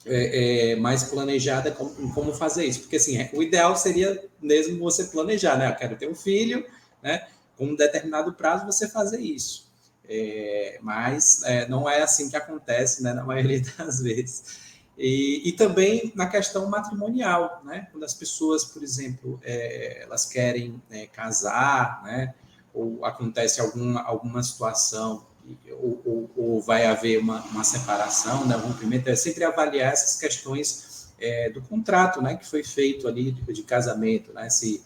é, 0.06 0.72
é, 0.72 0.75
mais 0.75 1.04
planejada 1.06 1.72
como, 1.72 2.14
como, 2.14 2.34
fazer 2.34 2.66
isso. 2.66 2.82
Porque 2.82 2.96
assim, 2.96 3.30
o 3.34 3.42
ideal 3.42 3.75
seria 3.75 4.24
mesmo 4.42 4.80
você 4.80 5.06
planejar, 5.06 5.58
né? 5.58 5.70
Eu 5.70 5.75
quero 5.75 5.96
ter 5.96 6.10
um 6.10 6.16
filho, 6.16 6.66
né? 7.02 7.28
Com 7.58 7.68
um 7.68 7.75
determinado 7.75 8.34
prazo 8.34 8.66
você 8.66 8.88
fazer 8.88 9.20
isso. 9.20 9.66
É, 10.08 10.78
mas 10.82 11.42
é, 11.44 11.68
não 11.68 11.90
é 11.90 12.02
assim 12.02 12.30
que 12.30 12.36
acontece, 12.36 13.02
né, 13.02 13.14
na 13.14 13.24
maioria 13.24 13.62
das 13.78 14.00
vezes. 14.00 14.66
E, 14.98 15.50
e 15.50 15.52
também 15.54 16.12
na 16.16 16.28
questão 16.28 16.68
matrimonial, 16.68 17.62
né, 17.66 17.88
quando 17.92 18.04
as 18.04 18.14
pessoas, 18.14 18.64
por 18.64 18.84
exemplo, 18.84 19.40
é, 19.44 20.04
elas 20.04 20.25
querem 20.25 20.82
é, 20.90 21.08
casar, 21.08 22.04
né, 22.04 22.34
ou 22.75 23.05
acontece 23.05 23.62
alguma, 23.62 24.01
alguma 24.03 24.44
situação, 24.44 25.25
ou, 25.72 26.01
ou, 26.05 26.32
ou 26.36 26.62
vai 26.62 26.86
haver 26.86 27.20
uma, 27.20 27.41
uma 27.46 27.63
separação, 27.63 28.46
né, 28.46 28.58
um 28.58 28.62
rompimento, 28.62 29.10
é 29.10 29.15
sempre 29.15 29.44
avaliar 29.44 29.94
essas 29.94 30.20
questões 30.20 31.13
é, 31.20 31.50
do 31.50 31.62
contrato, 31.62 32.22
né, 32.22 32.36
que 32.36 32.46
foi 32.46 32.63
feito 32.63 33.08
ali 33.08 33.32
de, 33.32 33.53
de 33.53 33.63
casamento, 33.63 34.34
né, 34.34 34.50
se 34.50 34.84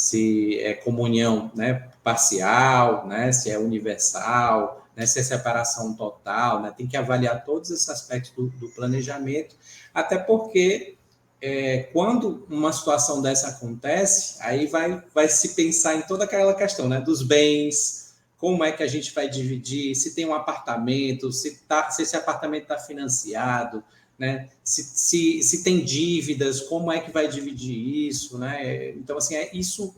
se 0.00 0.58
é 0.60 0.72
comunhão 0.72 1.52
né, 1.54 1.90
parcial, 2.02 3.06
né, 3.06 3.32
se 3.32 3.50
é 3.50 3.58
universal, 3.58 4.86
né, 4.96 5.04
se 5.04 5.18
é 5.18 5.22
separação 5.22 5.92
total, 5.94 6.62
né, 6.62 6.72
tem 6.74 6.86
que 6.86 6.96
avaliar 6.96 7.44
todos 7.44 7.70
esses 7.70 7.86
aspectos 7.90 8.32
do, 8.32 8.48
do 8.48 8.70
planejamento, 8.70 9.54
até 9.92 10.16
porque 10.16 10.96
é, 11.42 11.88
quando 11.92 12.46
uma 12.50 12.72
situação 12.72 13.22
dessa 13.22 13.48
acontece, 13.48 14.36
aí 14.40 14.66
vai, 14.66 15.02
vai 15.14 15.28
se 15.28 15.54
pensar 15.54 15.96
em 15.96 16.02
toda 16.02 16.24
aquela 16.24 16.54
questão 16.54 16.88
né, 16.88 17.00
dos 17.00 17.22
bens, 17.22 18.14
como 18.36 18.64
é 18.64 18.72
que 18.72 18.82
a 18.82 18.86
gente 18.86 19.12
vai 19.12 19.28
dividir, 19.28 19.94
se 19.94 20.14
tem 20.14 20.26
um 20.26 20.34
apartamento, 20.34 21.30
se, 21.30 21.58
tá, 21.68 21.90
se 21.90 22.02
esse 22.02 22.16
apartamento 22.16 22.62
está 22.62 22.78
financiado, 22.78 23.84
né? 24.18 24.48
Se, 24.62 24.82
se, 24.82 25.42
se 25.42 25.64
tem 25.64 25.82
dívidas, 25.82 26.60
como 26.60 26.92
é 26.92 27.00
que 27.00 27.10
vai 27.10 27.26
dividir 27.26 28.06
isso, 28.06 28.38
né? 28.38 28.90
Então, 28.90 29.16
assim, 29.16 29.34
é, 29.34 29.50
isso 29.54 29.94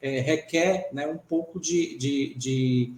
é, 0.00 0.20
requer 0.20 0.88
né, 0.92 1.06
um 1.08 1.18
pouco 1.18 1.58
de, 1.58 1.96
de, 1.96 2.34
de, 2.34 2.92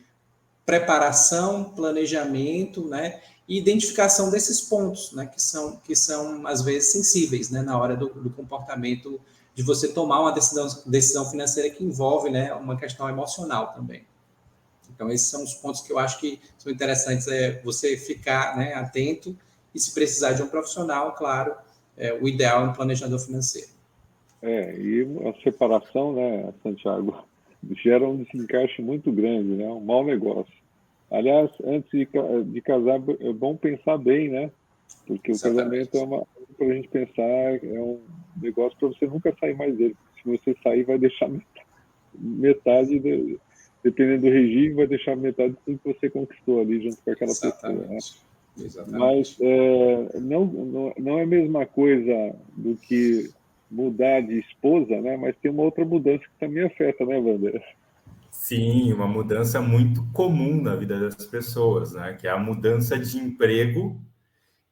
preparação, 0.67 1.65
planejamento, 1.65 2.89
né? 2.89 3.21
E 3.49 3.59
identificação 3.59 4.31
desses 4.31 4.61
pontos, 4.61 5.13
né? 5.13 5.27
Que 5.27 5.41
são, 5.41 5.77
que 5.77 5.95
são 5.95 6.47
às 6.47 6.63
vezes, 6.63 6.93
sensíveis, 6.93 7.51
né? 7.51 7.63
Na 7.63 7.79
hora 7.79 7.97
do, 7.97 8.09
do 8.09 8.31
comportamento 8.31 9.21
de 9.55 9.63
você 9.63 9.89
tomar 9.89 10.21
uma 10.21 10.33
decisão, 10.33 10.67
decisão 10.87 11.25
financeira 11.31 11.71
que 11.71 11.85
envolve, 11.85 12.31
né? 12.31 12.53
Uma 12.55 12.77
questão 12.77 13.09
emocional 13.09 13.73
também. 13.73 14.05
Então, 14.97 15.11
esses 15.11 15.29
são 15.29 15.45
os 15.45 15.55
pontos 15.55 15.83
que 15.83 15.93
eu 15.93 15.99
acho 15.99 16.19
que 16.19 16.41
são 16.57 16.73
interessantes 16.73 17.29
é 17.29 17.61
você 17.63 17.97
ficar 17.99 18.57
né, 18.57 18.73
atento 18.75 19.37
e 19.75 19.79
se 19.79 19.93
precisar 19.93 20.33
de 20.33 20.43
um 20.43 20.49
profissional, 20.49 21.13
claro, 21.13 21.55
é, 21.97 22.15
o 22.15 22.27
ideal 22.27 22.65
é 22.65 22.69
um 22.71 22.73
planejador 22.73 23.19
financeiro. 23.19 23.69
É, 24.41 24.75
e 24.79 25.07
a 25.29 25.43
separação, 25.43 26.15
né, 26.15 26.53
Santiago, 26.63 27.25
gera 27.83 28.09
um 28.09 28.23
desencaixe 28.23 28.81
muito 28.81 29.13
grande, 29.13 29.51
né, 29.51 29.69
um 29.69 29.81
mau 29.81 30.03
negócio. 30.03 30.53
Aliás, 31.11 31.51
antes 31.65 31.91
de, 31.91 32.09
de 32.45 32.61
casar, 32.61 33.01
é 33.21 33.33
bom 33.33 33.57
pensar 33.57 33.97
bem, 33.99 34.29
né, 34.29 34.51
porque 35.07 35.31
Exatamente. 35.31 35.61
o 35.61 35.91
casamento 35.91 35.97
é 35.97 36.03
uma 36.03 36.27
para 36.57 36.67
a 36.67 36.75
gente 36.75 36.89
pensar, 36.89 37.23
é 37.23 37.81
um 37.81 38.01
negócio 38.41 38.77
para 38.79 38.89
você 38.89 39.07
nunca 39.07 39.35
sair 39.39 39.55
mais 39.55 39.77
dele. 39.77 39.97
Se 40.23 40.29
você 40.29 40.57
sair, 40.63 40.85
vai 40.85 40.99
deixar 40.99 41.29
metade. 41.29 41.67
metade, 42.19 42.99
de, 42.99 43.39
dependendo 43.85 44.23
do 44.23 44.33
regime, 44.33 44.75
vai 44.75 44.87
deixar 44.87 45.17
metade 45.17 45.55
do 45.67 45.79
que 45.79 45.95
você 45.95 46.09
conquistou 46.09 46.61
ali 46.61 46.83
junto 46.83 46.97
com 47.03 47.11
aquela 47.11 47.31
Exatamente. 47.31 47.83
pessoa. 47.83 47.95
Né? 47.95 47.99
Exatamente. 48.59 48.99
Mas 48.99 49.37
é, 49.41 50.19
não, 50.19 50.45
não, 50.47 50.95
não 50.99 51.19
é 51.19 51.23
a 51.23 51.27
mesma 51.27 51.67
coisa 51.67 52.35
do 52.57 52.75
que 52.77 53.31
mudar 53.71 54.23
de 54.23 54.39
esposa, 54.39 55.01
né? 55.01 55.17
Mas 55.17 55.37
tem 55.37 55.51
uma 55.51 55.65
outra 55.65 55.85
mudança 55.85 56.25
que 56.25 56.41
também 56.41 56.65
afeta, 56.65 57.05
né, 57.05 57.19
Wander? 57.19 57.63
Sim, 58.31 58.93
uma 58.93 59.07
mudança 59.07 59.61
muito 59.61 60.05
comum 60.13 60.61
na 60.63 60.77
vida 60.77 60.99
das 61.01 61.27
pessoas, 61.27 61.93
né? 61.95 62.15
Que 62.15 62.27
é 62.27 62.31
a 62.31 62.39
mudança 62.39 62.99
de 62.99 63.19
emprego, 63.19 64.01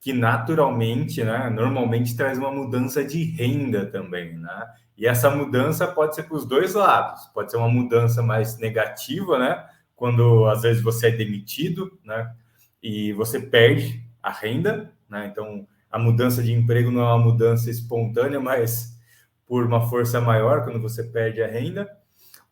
que 0.01 0.13
naturalmente, 0.13 1.25
né? 1.25 1.51
Normalmente 1.51 2.17
traz 2.17 2.39
uma 2.39 2.53
mudança 2.53 3.05
de 3.05 3.25
renda 3.25 3.87
também, 3.87 4.39
né? 4.39 4.67
E 4.99 5.07
essa 5.07 5.31
mudança 5.31 5.87
pode 5.89 6.15
ser 6.17 6.25
para 6.25 6.37
os 6.37 6.47
dois 6.47 6.75
lados. 6.75 7.27
Pode 7.35 7.51
ser 7.51 7.59
uma 7.59 7.69
mudança 7.69 8.23
mais 8.23 8.59
negativa, 8.59 9.39
né? 9.39 9.67
Quando 9.97 10.47
às 10.47 10.63
vezes 10.63 10.83
você 10.83 11.09
é 11.09 11.11
demitido, 11.13 11.99
né? 12.05 12.35
E 12.83 13.13
você 13.15 13.41
perde 13.41 14.05
a 14.23 14.31
renda, 14.33 14.93
né? 15.09 15.29
Então 15.33 15.67
a 15.91 15.99
mudança 15.99 16.43
de 16.43 16.53
emprego 16.53 16.91
não 16.91 17.03
é 17.03 17.07
uma 17.15 17.19
mudança 17.25 17.71
espontânea, 17.71 18.41
mas 18.41 18.99
por 19.47 19.67
uma 19.67 19.89
força 19.89 20.21
maior 20.21 20.65
quando 20.65 20.81
você 20.83 21.05
perde 21.05 21.43
a 21.43 21.47
renda. 21.49 21.89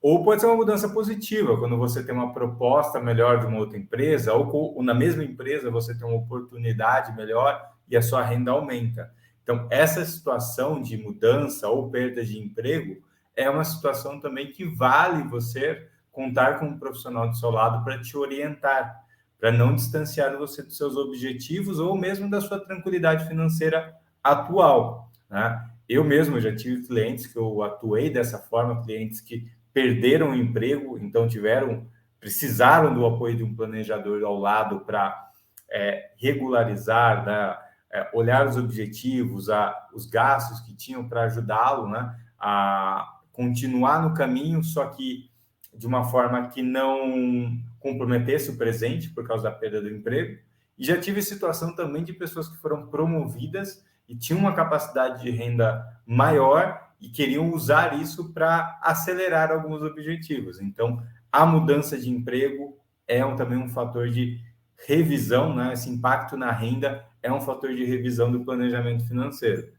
Ou 0.03 0.25
pode 0.25 0.41
ser 0.41 0.49
uma 0.49 0.57
mudança 0.57 0.89
positiva, 0.89 1.57
quando 1.57 1.79
você 1.79 2.05
tem 2.05 2.13
uma 2.13 2.33
proposta 2.35 2.99
melhor 2.99 3.39
de 3.39 3.47
uma 3.47 3.59
outra 3.59 3.79
empresa, 3.79 4.35
ou, 4.35 4.83
na 4.83 4.93
mesma 4.93 5.23
empresa 5.23 5.71
você 5.71 5.97
tem 5.97 6.05
uma 6.05 6.17
oportunidade 6.17 7.15
melhor 7.15 7.71
e 7.89 7.97
a 7.97 8.03
sua 8.03 8.21
renda 8.21 8.51
aumenta. 8.51 9.15
Então, 9.45 9.69
essa 9.71 10.05
situação 10.05 10.83
de 10.83 10.97
mudança 10.97 11.69
ou 11.69 11.89
perda 11.89 12.25
de 12.25 12.37
emprego 12.37 13.01
é 13.37 13.49
uma 13.49 13.65
situação 13.65 14.19
também 14.19 14.51
que 14.51 14.65
vale 14.65 15.23
você 15.29 15.87
contar 16.11 16.59
com 16.59 16.67
um 16.67 16.79
profissional 16.79 17.29
do 17.29 17.37
seu 17.37 17.51
lado 17.51 17.85
para 17.85 18.01
te 18.01 18.17
orientar, 18.17 19.05
para 19.39 19.53
não 19.53 19.75
distanciar 19.75 20.37
você 20.37 20.65
dos 20.65 20.77
seus 20.77 20.97
objetivos 20.97 21.79
ou 21.79 21.97
mesmo 21.97 22.29
da 22.29 22.41
sua 22.41 22.59
tranquilidade 22.59 23.27
financeira 23.29 23.95
atual. 24.23 25.11
Né? 25.31 25.69
Eu 25.89 26.03
mesmo 26.03 26.41
já 26.41 26.55
tive 26.55 26.87
clientes 26.87 27.27
que 27.27 27.39
eu 27.39 27.63
atuei 27.63 28.11
dessa 28.11 28.39
forma, 28.39 28.83
clientes 28.83 29.21
que 29.21 29.49
perderam 29.73 30.31
o 30.31 30.35
emprego, 30.35 30.99
então 30.99 31.29
tiveram, 31.29 31.87
precisaram 32.21 32.95
do 32.95 33.07
apoio 33.07 33.37
de 33.37 33.45
um 33.45 33.55
planejador 33.55 34.23
ao 34.25 34.39
lado 34.39 34.81
para 34.81 35.31
é, 35.71 36.11
regularizar, 36.17 37.25
né, 37.25 37.57
é, 37.93 38.11
olhar 38.13 38.47
os 38.47 38.57
objetivos, 38.57 39.49
a, 39.49 39.89
os 39.95 40.07
gastos 40.07 40.61
que 40.61 40.75
tinham 40.75 41.09
para 41.09 41.25
ajudá-lo 41.25 41.89
né, 41.89 42.15
a 42.39 43.21
continuar 43.33 44.03
no 44.03 44.15
caminho, 44.15 44.63
só 44.63 44.87
que 44.87 45.31
de 45.75 45.87
uma 45.87 46.05
forma 46.05 46.49
que 46.49 46.63
não 46.63 47.59
comprometesse 47.81 48.51
o 48.51 48.57
presente 48.57 49.11
por 49.11 49.27
causa 49.27 49.45
da 49.45 49.51
perda 49.51 49.81
do 49.81 49.91
emprego. 49.91 50.39
E 50.79 50.85
já 50.85 50.99
tive 50.99 51.23
situação 51.23 51.75
também 51.75 52.05
de 52.05 52.13
pessoas 52.13 52.49
que 52.49 52.57
foram 52.59 52.87
promovidas 52.87 53.85
e 54.09 54.17
tinham 54.17 54.41
uma 54.41 54.55
capacidade 54.55 55.23
de 55.23 55.31
renda 55.31 55.85
maior 56.07 56.82
e 57.03 57.09
queriam 57.09 57.53
usar 57.53 58.01
isso 58.01 58.33
para 58.33 58.79
acelerar 58.81 59.51
alguns 59.51 59.83
objetivos. 59.83 60.61
Então, 60.61 61.03
a 61.33 61.45
mudança 61.45 61.99
de 61.99 62.09
emprego 62.09 62.79
é 63.09 63.27
um, 63.27 63.35
também 63.35 63.59
um 63.59 63.69
fator 63.69 64.09
de 64.09 64.41
revisão, 64.87 65.55
né? 65.55 65.73
Esse 65.73 65.91
impacto 65.91 66.37
na 66.37 66.53
renda 66.53 67.05
é 67.21 67.33
um 67.33 67.41
fator 67.41 67.75
de 67.75 67.85
revisão 67.85 68.31
do 68.31 68.45
planejamento 68.45 69.05
financeiro. 69.07 69.73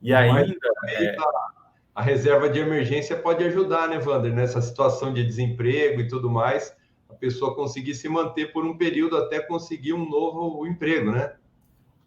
E 0.00 0.14
ainda. 0.14 0.54
É... 0.88 1.16
A 1.94 2.00
reserva 2.00 2.48
de 2.48 2.58
emergência 2.58 3.14
pode 3.14 3.44
ajudar, 3.44 3.86
né, 3.86 3.98
Wander, 3.98 4.32
nessa 4.32 4.62
situação 4.62 5.12
de 5.12 5.22
desemprego 5.22 6.00
e 6.00 6.08
tudo 6.08 6.30
mais, 6.30 6.74
a 7.06 7.12
pessoa 7.12 7.54
conseguir 7.54 7.94
se 7.94 8.08
manter 8.08 8.50
por 8.50 8.64
um 8.64 8.78
período 8.78 9.14
até 9.14 9.40
conseguir 9.40 9.92
um 9.92 10.08
novo 10.08 10.66
emprego, 10.66 11.12
né? 11.12 11.34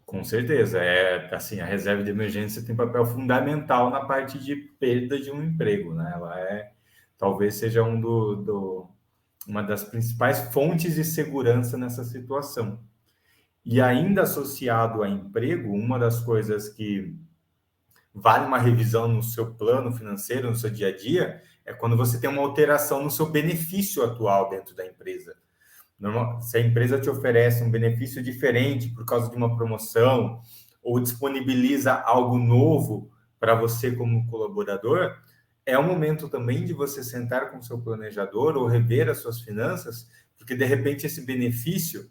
Com 0.06 0.22
certeza, 0.22 0.78
é 0.78 1.34
assim, 1.34 1.60
a 1.60 1.66
reserva 1.66 2.04
de 2.04 2.10
emergência 2.10 2.64
tem 2.64 2.76
papel 2.76 3.04
fundamental 3.04 3.90
na 3.90 4.04
parte 4.06 4.38
de 4.38 4.54
perda 4.54 5.20
de 5.20 5.32
um 5.32 5.42
emprego, 5.42 5.92
né? 5.94 6.12
Ela 6.14 6.40
é 6.40 6.72
talvez 7.18 7.56
seja 7.56 7.82
um 7.82 8.00
do, 8.00 8.36
do 8.36 8.90
uma 9.48 9.62
das 9.62 9.84
principais 9.84 10.52
fontes 10.52 10.94
de 10.94 11.04
segurança 11.04 11.76
nessa 11.76 12.04
situação. 12.04 12.80
E 13.64 13.80
ainda 13.80 14.22
associado 14.22 15.02
a 15.02 15.08
emprego, 15.08 15.72
uma 15.72 15.98
das 15.98 16.20
coisas 16.20 16.68
que 16.68 17.16
vale 18.14 18.46
uma 18.46 18.58
revisão 18.58 19.08
no 19.08 19.22
seu 19.22 19.54
plano 19.54 19.92
financeiro, 19.92 20.48
no 20.48 20.54
seu 20.54 20.70
dia 20.70 20.88
a 20.88 20.96
dia, 20.96 21.42
é 21.64 21.72
quando 21.72 21.96
você 21.96 22.20
tem 22.20 22.30
uma 22.30 22.42
alteração 22.42 23.02
no 23.02 23.10
seu 23.10 23.26
benefício 23.26 24.04
atual 24.04 24.48
dentro 24.50 24.74
da 24.74 24.86
empresa. 24.86 25.36
Normal, 25.98 26.40
se 26.42 26.58
a 26.58 26.60
empresa 26.60 27.00
te 27.00 27.08
oferece 27.08 27.64
um 27.64 27.70
benefício 27.70 28.22
diferente 28.22 28.90
por 28.90 29.04
causa 29.06 29.30
de 29.30 29.36
uma 29.36 29.56
promoção 29.56 30.40
ou 30.82 31.00
disponibiliza 31.00 31.94
algo 31.94 32.38
novo 32.38 33.10
para 33.40 33.54
você 33.54 33.90
como 33.90 34.26
colaborador, 34.26 35.16
é 35.64 35.76
o 35.76 35.82
momento 35.82 36.28
também 36.28 36.64
de 36.64 36.72
você 36.72 37.02
sentar 37.02 37.50
com 37.50 37.60
seu 37.60 37.80
planejador 37.80 38.56
ou 38.56 38.66
rever 38.66 39.08
as 39.08 39.18
suas 39.18 39.40
finanças, 39.40 40.08
porque 40.38 40.54
de 40.54 40.64
repente 40.64 41.06
esse 41.06 41.24
benefício 41.24 42.08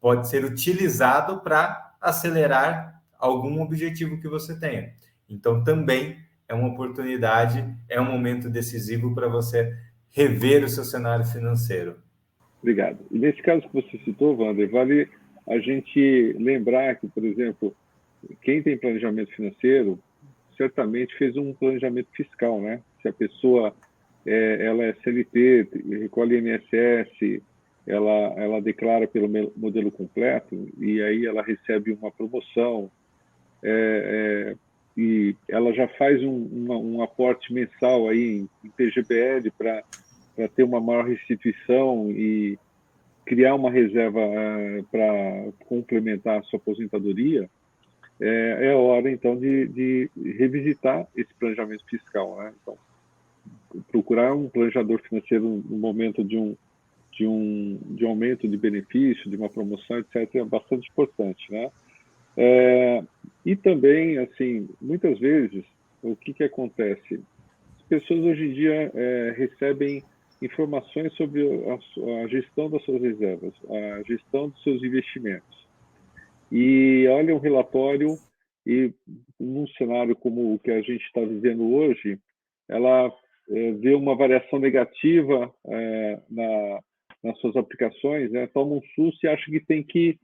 pode 0.00 0.28
ser 0.28 0.44
utilizado 0.44 1.40
para 1.40 1.94
acelerar 2.00 3.02
algum 3.18 3.60
objetivo 3.62 4.20
que 4.20 4.28
você 4.28 4.58
tenha. 4.58 4.92
Então 5.28 5.62
também 5.62 6.18
é 6.48 6.54
uma 6.54 6.68
oportunidade, 6.68 7.64
é 7.88 8.00
um 8.00 8.10
momento 8.10 8.48
decisivo 8.48 9.14
para 9.14 9.28
você 9.28 9.72
rever 10.10 10.64
o 10.64 10.68
seu 10.68 10.84
cenário 10.84 11.24
financeiro. 11.24 12.05
Obrigado. 12.62 12.98
E 13.10 13.18
nesse 13.18 13.40
caso 13.42 13.66
que 13.68 13.74
você 13.74 13.98
citou, 14.04 14.36
Wander, 14.36 14.70
vale 14.70 15.08
a 15.48 15.58
gente 15.58 16.34
lembrar 16.38 16.96
que, 16.96 17.06
por 17.06 17.24
exemplo, 17.24 17.74
quem 18.42 18.62
tem 18.62 18.76
planejamento 18.76 19.30
financeiro 19.34 19.98
certamente 20.56 21.16
fez 21.16 21.36
um 21.36 21.52
planejamento 21.52 22.08
fiscal, 22.12 22.60
né? 22.60 22.80
Se 23.02 23.08
a 23.08 23.12
pessoa 23.12 23.74
é, 24.24 24.66
ela 24.66 24.84
é 24.84 24.94
CLT, 25.04 25.68
recolhe 26.00 26.38
INSS, 26.38 27.42
ela, 27.86 28.34
ela 28.36 28.60
declara 28.60 29.06
pelo 29.06 29.28
modelo 29.56 29.92
completo 29.92 30.68
e 30.78 31.00
aí 31.00 31.24
ela 31.24 31.42
recebe 31.42 31.92
uma 31.92 32.10
promoção 32.10 32.90
é, 33.62 34.54
é, 34.54 34.56
e 34.96 35.36
ela 35.48 35.72
já 35.72 35.86
faz 35.88 36.22
um, 36.22 36.46
uma, 36.46 36.76
um 36.76 37.02
aporte 37.02 37.52
mensal 37.52 38.08
aí 38.08 38.38
em, 38.38 38.48
em 38.64 38.70
PGBL 38.70 39.50
para 39.56 39.84
para 40.36 40.48
ter 40.48 40.62
uma 40.62 40.80
maior 40.80 41.06
restituição 41.06 42.10
e 42.10 42.58
criar 43.24 43.54
uma 43.54 43.70
reserva 43.70 44.20
uh, 44.20 44.84
para 44.84 45.52
complementar 45.66 46.38
a 46.38 46.42
sua 46.42 46.58
aposentadoria, 46.58 47.50
é, 48.20 48.68
é 48.68 48.74
hora 48.74 49.10
então 49.10 49.36
de, 49.36 49.66
de, 49.68 50.10
revisitar 50.38 51.06
esse 51.16 51.32
planejamento 51.34 51.84
fiscal. 51.86 52.36
Né? 52.38 52.52
Então, 52.62 52.78
procurar 53.90 54.34
um 54.34 54.48
planejador 54.48 55.00
financeiro 55.02 55.62
no 55.68 55.78
momento 55.78 56.22
de 56.22 56.38
um 56.38 56.56
de 57.12 57.26
um 57.26 57.78
de 57.90 58.04
um 58.04 58.10
aumento 58.10 58.46
de 58.46 58.56
benefício, 58.56 59.30
de 59.30 59.36
uma 59.36 59.48
promoção, 59.48 59.98
etc, 59.98 60.34
é 60.34 60.44
bastante 60.44 60.88
importante, 60.90 61.50
né? 61.50 61.70
É, 62.36 63.02
e 63.44 63.56
também, 63.56 64.18
assim, 64.18 64.68
muitas 64.80 65.18
vezes 65.18 65.64
o 66.02 66.14
que 66.14 66.34
que 66.34 66.44
acontece? 66.44 67.20
As 67.80 67.82
pessoas 67.88 68.20
hoje 68.20 68.44
em 68.46 68.52
dia 68.52 68.92
é, 68.94 69.34
recebem 69.36 70.04
informações 70.40 71.12
sobre 71.14 71.42
a, 71.42 72.24
a, 72.24 72.28
gestão 72.28 72.70
das 72.70 72.84
suas 72.84 73.00
reservas, 73.00 73.54
a 73.68 74.02
gestão 74.02 74.48
dos 74.48 74.62
seus 74.62 74.82
investimentos. 74.82 75.66
E 76.52 77.06
olha 77.08 77.34
um 77.34 77.38
relatório 77.38 78.16
e 78.66 78.92
num 79.38 79.66
cenário 79.78 80.14
como 80.16 80.54
o 80.54 80.58
que 80.58 80.70
a 80.70 80.80
gente 80.82 81.04
está 81.04 81.20
vivendo 81.20 81.74
hoje, 81.74 82.18
ela 82.68 83.12
é, 83.48 83.72
vê 83.72 83.94
uma 83.94 84.16
variação 84.16 84.58
negativa 84.58 85.52
é, 85.66 86.20
na, 86.28 86.80
nas 87.22 87.38
suas 87.40 87.56
aplicações, 87.56 88.30
né? 88.30 88.46
toma 88.48 88.74
um 88.74 88.82
susto 88.94 89.24
e 89.24 89.28
acha 89.28 89.50
que 89.50 89.60
tem 89.60 89.82
que 89.82 90.18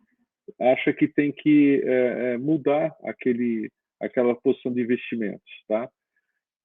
acha 0.60 0.92
que 0.92 1.06
tem 1.06 1.30
que 1.30 1.80
é, 1.84 2.34
é 2.34 2.38
mudar 2.38 2.94
aquele 3.04 3.70
aquela 4.00 4.34
posição 4.34 4.72
de 4.72 4.82
investimentos, 4.82 5.52
tá? 5.68 5.88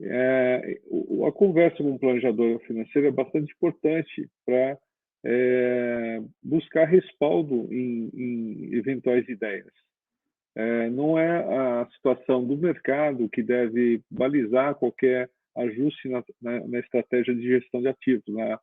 É, 0.01 0.79
a 1.27 1.31
conversa 1.31 1.77
com 1.77 1.93
o 1.93 1.99
planejador 1.99 2.59
financeiro 2.59 3.07
é 3.07 3.11
bastante 3.11 3.51
importante 3.53 4.29
para 4.45 4.77
é, 5.25 6.21
buscar 6.43 6.85
respaldo 6.85 7.67
em, 7.71 8.09
em 8.13 8.75
eventuais 8.75 9.27
ideias. 9.27 9.71
É, 10.55 10.89
não 10.89 11.17
é 11.17 11.27
a 11.27 11.87
situação 11.93 12.45
do 12.45 12.57
mercado 12.57 13.29
que 13.29 13.43
deve 13.43 14.01
balizar 14.09 14.75
qualquer 14.75 15.29
ajuste 15.55 16.09
na, 16.09 16.23
na, 16.41 16.67
na 16.67 16.79
estratégia 16.79 17.33
de 17.33 17.41
gestão 17.41 17.81
de 17.81 17.87
ativos, 17.87 18.23
na, 18.27 18.59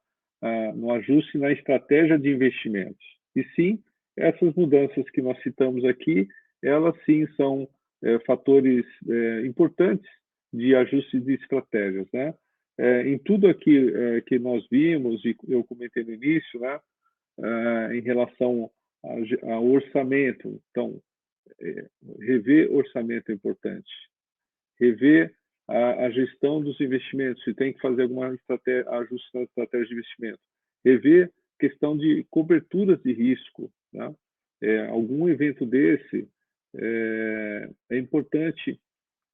no 0.74 0.92
ajuste 0.92 1.38
na 1.38 1.50
estratégia 1.50 2.18
de 2.18 2.30
investimentos. 2.30 3.04
E 3.34 3.44
sim, 3.54 3.82
essas 4.16 4.54
mudanças 4.54 5.08
que 5.10 5.22
nós 5.22 5.40
citamos 5.42 5.84
aqui, 5.84 6.28
elas 6.62 6.94
sim 7.04 7.26
são 7.36 7.68
é, 8.02 8.18
fatores 8.20 8.84
é, 9.08 9.46
importantes 9.46 10.08
de 10.54 10.74
ajuste 10.74 11.20
de 11.20 11.34
estratégias, 11.34 12.06
né? 12.12 12.34
é, 12.78 13.08
em 13.08 13.18
tudo 13.18 13.48
aqui 13.48 13.88
é, 13.88 14.20
que 14.22 14.38
nós 14.38 14.66
vimos, 14.70 15.24
e 15.24 15.36
eu 15.48 15.64
comentei 15.64 16.04
no 16.04 16.12
início, 16.12 16.60
né, 16.60 16.80
é, 17.38 17.96
em 17.96 18.00
relação 18.00 18.70
ao 19.42 19.66
orçamento. 19.66 20.60
Então, 20.70 21.00
é, 21.60 21.86
rever 22.20 22.72
orçamento 22.72 23.30
é 23.30 23.34
importante. 23.34 23.90
Rever 24.80 25.34
a, 25.68 26.06
a, 26.06 26.10
gestão 26.10 26.60
dos 26.60 26.80
investimentos, 26.80 27.42
se 27.44 27.54
tem 27.54 27.72
que 27.72 27.80
fazer 27.80 28.02
alguma 28.02 28.34
estratégia, 28.34 28.90
ajuste 28.90 29.28
na 29.34 29.42
estratégia 29.42 29.86
de 29.86 29.94
investimento. 29.94 30.38
Rever 30.84 31.30
questão 31.58 31.96
de 31.96 32.26
coberturas 32.30 33.00
de 33.02 33.12
risco. 33.12 33.70
Né? 33.92 34.14
É, 34.62 34.86
algum 34.88 35.28
evento 35.28 35.64
desse 35.64 36.28
é, 36.76 37.70
é 37.90 37.98
importante 37.98 38.80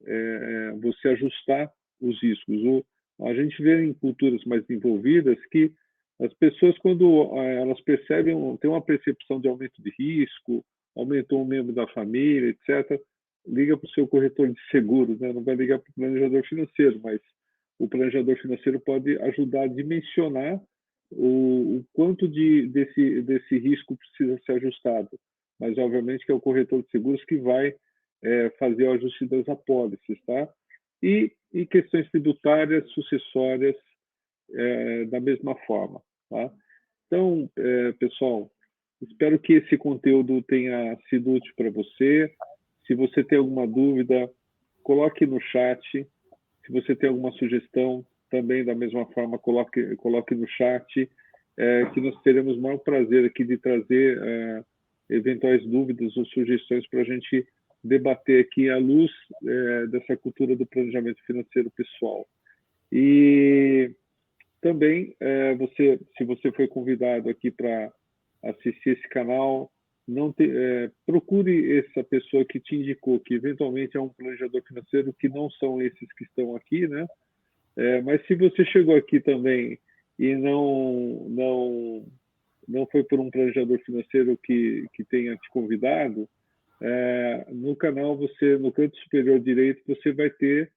é, 0.07 0.73
você 0.81 1.09
ajustar 1.09 1.71
os 2.01 2.21
riscos. 2.23 2.63
O, 2.65 2.85
a 3.27 3.35
gente 3.35 3.63
vê 3.63 3.85
em 3.85 3.93
culturas 3.93 4.43
mais 4.45 4.69
envolvidas 4.71 5.39
que 5.51 5.73
as 6.21 6.33
pessoas, 6.35 6.77
quando 6.79 7.35
elas 7.39 7.81
percebem, 7.81 8.57
tem 8.59 8.71
uma 8.71 8.83
percepção 8.83 9.41
de 9.41 9.49
aumento 9.49 9.83
de 9.83 9.91
risco, 9.99 10.65
aumentou 10.95 11.43
um 11.43 11.47
membro 11.47 11.73
da 11.73 11.87
família, 11.89 12.51
etc., 12.51 13.01
liga 13.47 13.77
para 13.77 13.87
o 13.87 13.91
seu 13.91 14.07
corretor 14.07 14.49
de 14.49 14.61
seguros, 14.71 15.19
né? 15.19 15.33
não 15.33 15.43
vai 15.43 15.55
ligar 15.55 15.79
para 15.79 15.91
o 15.91 15.95
planejador 15.95 16.47
financeiro, 16.47 17.01
mas 17.03 17.21
o 17.79 17.89
planejador 17.89 18.37
financeiro 18.37 18.79
pode 18.81 19.19
ajudar 19.23 19.63
a 19.63 19.67
dimensionar 19.67 20.61
o, 21.11 21.79
o 21.79 21.85
quanto 21.95 22.29
de, 22.29 22.69
desse, 22.69 23.23
desse 23.23 23.59
risco 23.59 23.97
precisa 23.97 24.39
ser 24.45 24.53
ajustado. 24.53 25.09
Mas, 25.59 25.77
obviamente, 25.79 26.25
que 26.25 26.33
é 26.33 26.35
o 26.35 26.41
corretor 26.41 26.83
de 26.83 26.91
seguros 26.91 27.25
que 27.25 27.37
vai 27.37 27.75
é, 28.23 28.51
fazer 28.59 28.85
o 28.85 28.93
ajuste 28.93 29.27
das 29.27 29.49
apólices, 29.49 30.19
tá? 30.27 30.49
E, 31.03 31.33
e 31.53 31.67
questões 31.67 32.11
tributárias, 32.11 32.89
sucessórias, 32.91 33.77
é, 34.53 35.05
da 35.07 35.21
mesma 35.21 35.55
forma, 35.67 36.03
tá? 36.29 36.51
Então, 37.07 37.51
é, 37.57 37.93
pessoal, 37.93 38.51
espero 39.01 39.39
que 39.39 39.55
esse 39.55 39.77
conteúdo 39.77 40.43
tenha 40.43 40.97
sido 41.09 41.33
útil 41.33 41.53
para 41.57 41.71
você. 41.71 42.33
Se 42.87 42.95
você 42.95 43.25
tem 43.25 43.39
alguma 43.39 43.67
dúvida, 43.67 44.31
coloque 44.83 45.27
no 45.27 45.41
chat. 45.41 45.81
Se 46.65 46.73
você 46.73 46.95
tem 46.95 47.09
alguma 47.09 47.33
sugestão, 47.33 48.05
também 48.31 48.65
da 48.65 48.75
mesma 48.75 49.05
forma, 49.07 49.39
coloque, 49.39 49.97
coloque 49.97 50.35
no 50.35 50.47
chat, 50.49 51.11
é, 51.57 51.85
que 51.87 52.01
nós 52.01 52.21
teremos 52.23 52.57
o 52.57 52.61
maior 52.61 52.79
prazer 52.79 53.25
aqui 53.25 53.45
de 53.45 53.59
trazer 53.59 54.19
é, 54.23 54.65
eventuais 55.11 55.67
dúvidas 55.67 56.17
ou 56.17 56.25
sugestões 56.27 56.89
para 56.89 57.01
a 57.01 57.05
gente 57.05 57.47
debater 57.83 58.45
aqui 58.45 58.69
à 58.69 58.79
luz 58.79 59.11
é, 59.47 59.87
dessa 59.87 60.17
cultura 60.17 60.55
do 60.55 60.67
planejamento 60.67 61.21
financeiro 61.25 61.71
pessoal. 61.71 62.27
E 62.93 63.95
também, 64.61 65.15
é, 65.21 65.55
você, 65.55 65.99
se 66.17 66.25
você 66.25 66.53
foi 66.53 66.69
convidado 66.69 67.29
aqui 67.29 67.51
para 67.51 67.93
assistir 68.43 68.91
esse 68.91 69.09
canal, 69.09 69.71
não 70.07 70.33
te, 70.33 70.51
é, 70.51 70.91
procure 71.07 71.79
essa 71.79 72.03
pessoa 72.05 72.45
que 72.45 72.61
te 72.61 72.77
indicou, 72.77 73.21
que 73.21 73.35
eventualmente 73.35 73.97
é 73.97 74.01
um 74.01 74.09
planejador 74.09 74.63
financeiro, 74.67 75.15
que 75.15 75.29
não 75.29 75.49
são 75.51 75.81
esses 75.81 76.13
que 76.13 76.25
estão 76.25 76.57
aqui, 76.57 76.87
né? 76.87 77.07
É, 77.77 78.03
mas 78.03 78.25
se 78.27 78.35
você 78.35 78.65
chegou 78.67 78.97
aqui 78.97 79.21
também 79.21 79.79
e 80.19 80.35
não 80.35 81.27
não 81.29 82.07
não 82.69 82.87
foi 82.87 83.05
por 83.05 83.21
um 83.21 83.31
planejador 83.31 83.79
financeiro 83.81 84.37
que 84.43 84.87
que 84.93 85.05
tenha 85.05 85.37
te 85.37 85.49
convidado, 85.51 86.29
é, 86.83 87.47
no 87.51 87.77
canal 87.77 88.17
você 88.17 88.57
no 88.57 88.73
canto 88.73 88.97
superior 88.99 89.39
direito 89.39 89.83
você 89.87 90.13
vai 90.13 90.31
ter 90.31 90.73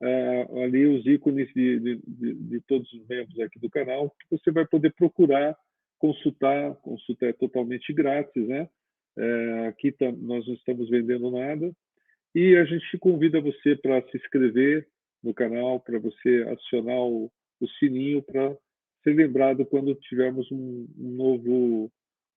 é, 0.00 0.64
ali 0.64 0.86
os 0.86 1.04
ícones 1.06 1.48
de, 1.52 1.80
de, 1.80 2.00
de, 2.06 2.34
de, 2.34 2.60
todos 2.60 2.92
os 2.92 3.06
membros 3.08 3.38
aqui 3.40 3.58
do 3.58 3.68
canal 3.68 4.10
que 4.10 4.38
você 4.38 4.50
vai 4.50 4.64
poder 4.66 4.92
procurar 4.94 5.56
consultar. 5.98 6.74
Consulta 6.76 7.26
é 7.26 7.32
totalmente 7.32 7.92
grátis 7.92 8.46
né? 8.46 8.68
É, 9.16 9.66
aqui 9.66 9.90
tá, 9.90 10.10
nós 10.12 10.46
não 10.46 10.54
estamos 10.54 10.88
vendendo 10.88 11.30
nada. 11.30 11.72
E 12.34 12.56
a 12.56 12.64
gente 12.64 12.96
convida 12.98 13.40
você 13.40 13.74
para 13.74 14.00
se 14.02 14.16
inscrever 14.16 14.86
no 15.22 15.34
canal, 15.34 15.80
para 15.80 15.98
você 15.98 16.46
acionar 16.48 17.00
o, 17.00 17.30
o 17.60 17.68
sininho 17.78 18.22
para 18.22 18.56
ser 19.02 19.14
lembrado 19.14 19.66
quando 19.66 19.94
tivermos 19.96 20.50
um, 20.52 20.86
um, 20.96 21.10
novo 21.16 21.90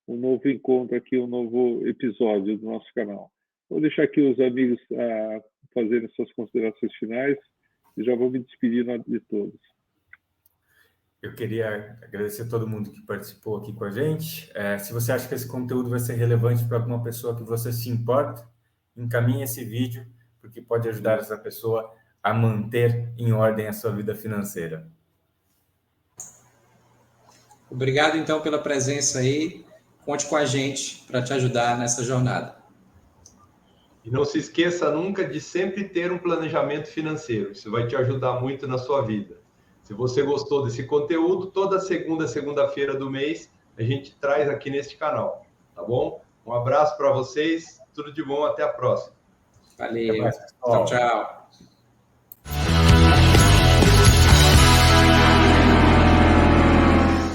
um 0.07 0.17
novo 0.17 0.47
encontro 0.49 0.95
aqui, 0.95 1.17
um 1.17 1.27
novo 1.27 1.87
episódio 1.87 2.57
do 2.57 2.65
nosso 2.65 2.87
canal. 2.93 3.31
Vou 3.69 3.79
deixar 3.79 4.03
aqui 4.03 4.21
os 4.21 4.39
amigos 4.39 4.79
a 4.91 5.41
fazerem 5.73 6.09
suas 6.09 6.31
considerações 6.33 6.93
finais 6.95 7.37
e 7.97 8.03
já 8.03 8.15
vou 8.15 8.29
me 8.29 8.39
despedir 8.39 8.85
de 9.07 9.19
todos. 9.21 9.59
Eu 11.21 11.35
queria 11.35 11.97
agradecer 12.01 12.41
a 12.41 12.49
todo 12.49 12.67
mundo 12.67 12.91
que 12.91 13.01
participou 13.03 13.57
aqui 13.57 13.71
com 13.73 13.83
a 13.83 13.91
gente. 13.91 14.51
É, 14.55 14.77
se 14.79 14.91
você 14.91 15.11
acha 15.11 15.27
que 15.27 15.35
esse 15.35 15.47
conteúdo 15.47 15.89
vai 15.89 15.99
ser 15.99 16.15
relevante 16.15 16.65
para 16.65 16.77
alguma 16.77 17.03
pessoa 17.03 17.35
que 17.35 17.43
você 17.43 17.71
se 17.71 17.89
importa, 17.89 18.43
encaminhe 18.97 19.43
esse 19.43 19.63
vídeo, 19.63 20.05
porque 20.41 20.61
pode 20.61 20.89
ajudar 20.89 21.19
essa 21.19 21.37
pessoa 21.37 21.93
a 22.23 22.33
manter 22.33 23.13
em 23.17 23.31
ordem 23.31 23.67
a 23.67 23.73
sua 23.73 23.91
vida 23.91 24.15
financeira. 24.15 24.87
Obrigado, 27.69 28.17
então, 28.17 28.41
pela 28.41 28.57
presença 28.57 29.19
aí. 29.19 29.63
Conte 30.05 30.25
com 30.25 30.35
a 30.35 30.45
gente 30.45 31.03
para 31.07 31.21
te 31.21 31.33
ajudar 31.33 31.77
nessa 31.77 32.03
jornada. 32.03 32.55
E 34.03 34.09
não 34.09 34.25
se 34.25 34.39
esqueça 34.39 34.89
nunca 34.91 35.23
de 35.23 35.39
sempre 35.39 35.83
ter 35.83 36.11
um 36.11 36.17
planejamento 36.17 36.87
financeiro. 36.87 37.51
Isso 37.51 37.69
vai 37.69 37.87
te 37.87 37.95
ajudar 37.95 38.39
muito 38.41 38.67
na 38.67 38.77
sua 38.77 39.01
vida. 39.03 39.37
Se 39.83 39.93
você 39.93 40.23
gostou 40.23 40.63
desse 40.63 40.83
conteúdo, 40.83 41.47
toda 41.47 41.79
segunda, 41.79 42.27
segunda-feira 42.27 42.95
do 42.95 43.09
mês, 43.09 43.51
a 43.77 43.83
gente 43.83 44.15
traz 44.15 44.49
aqui 44.49 44.69
neste 44.69 44.97
canal, 44.97 45.45
tá 45.75 45.83
bom? 45.83 46.21
Um 46.45 46.53
abraço 46.53 46.97
para 46.97 47.11
vocês, 47.11 47.79
tudo 47.93 48.11
de 48.11 48.23
bom, 48.23 48.43
até 48.45 48.63
a 48.63 48.69
próxima. 48.69 49.15
Valeu. 49.77 50.29
tchau, 50.63 50.85
tchau. 50.85 51.40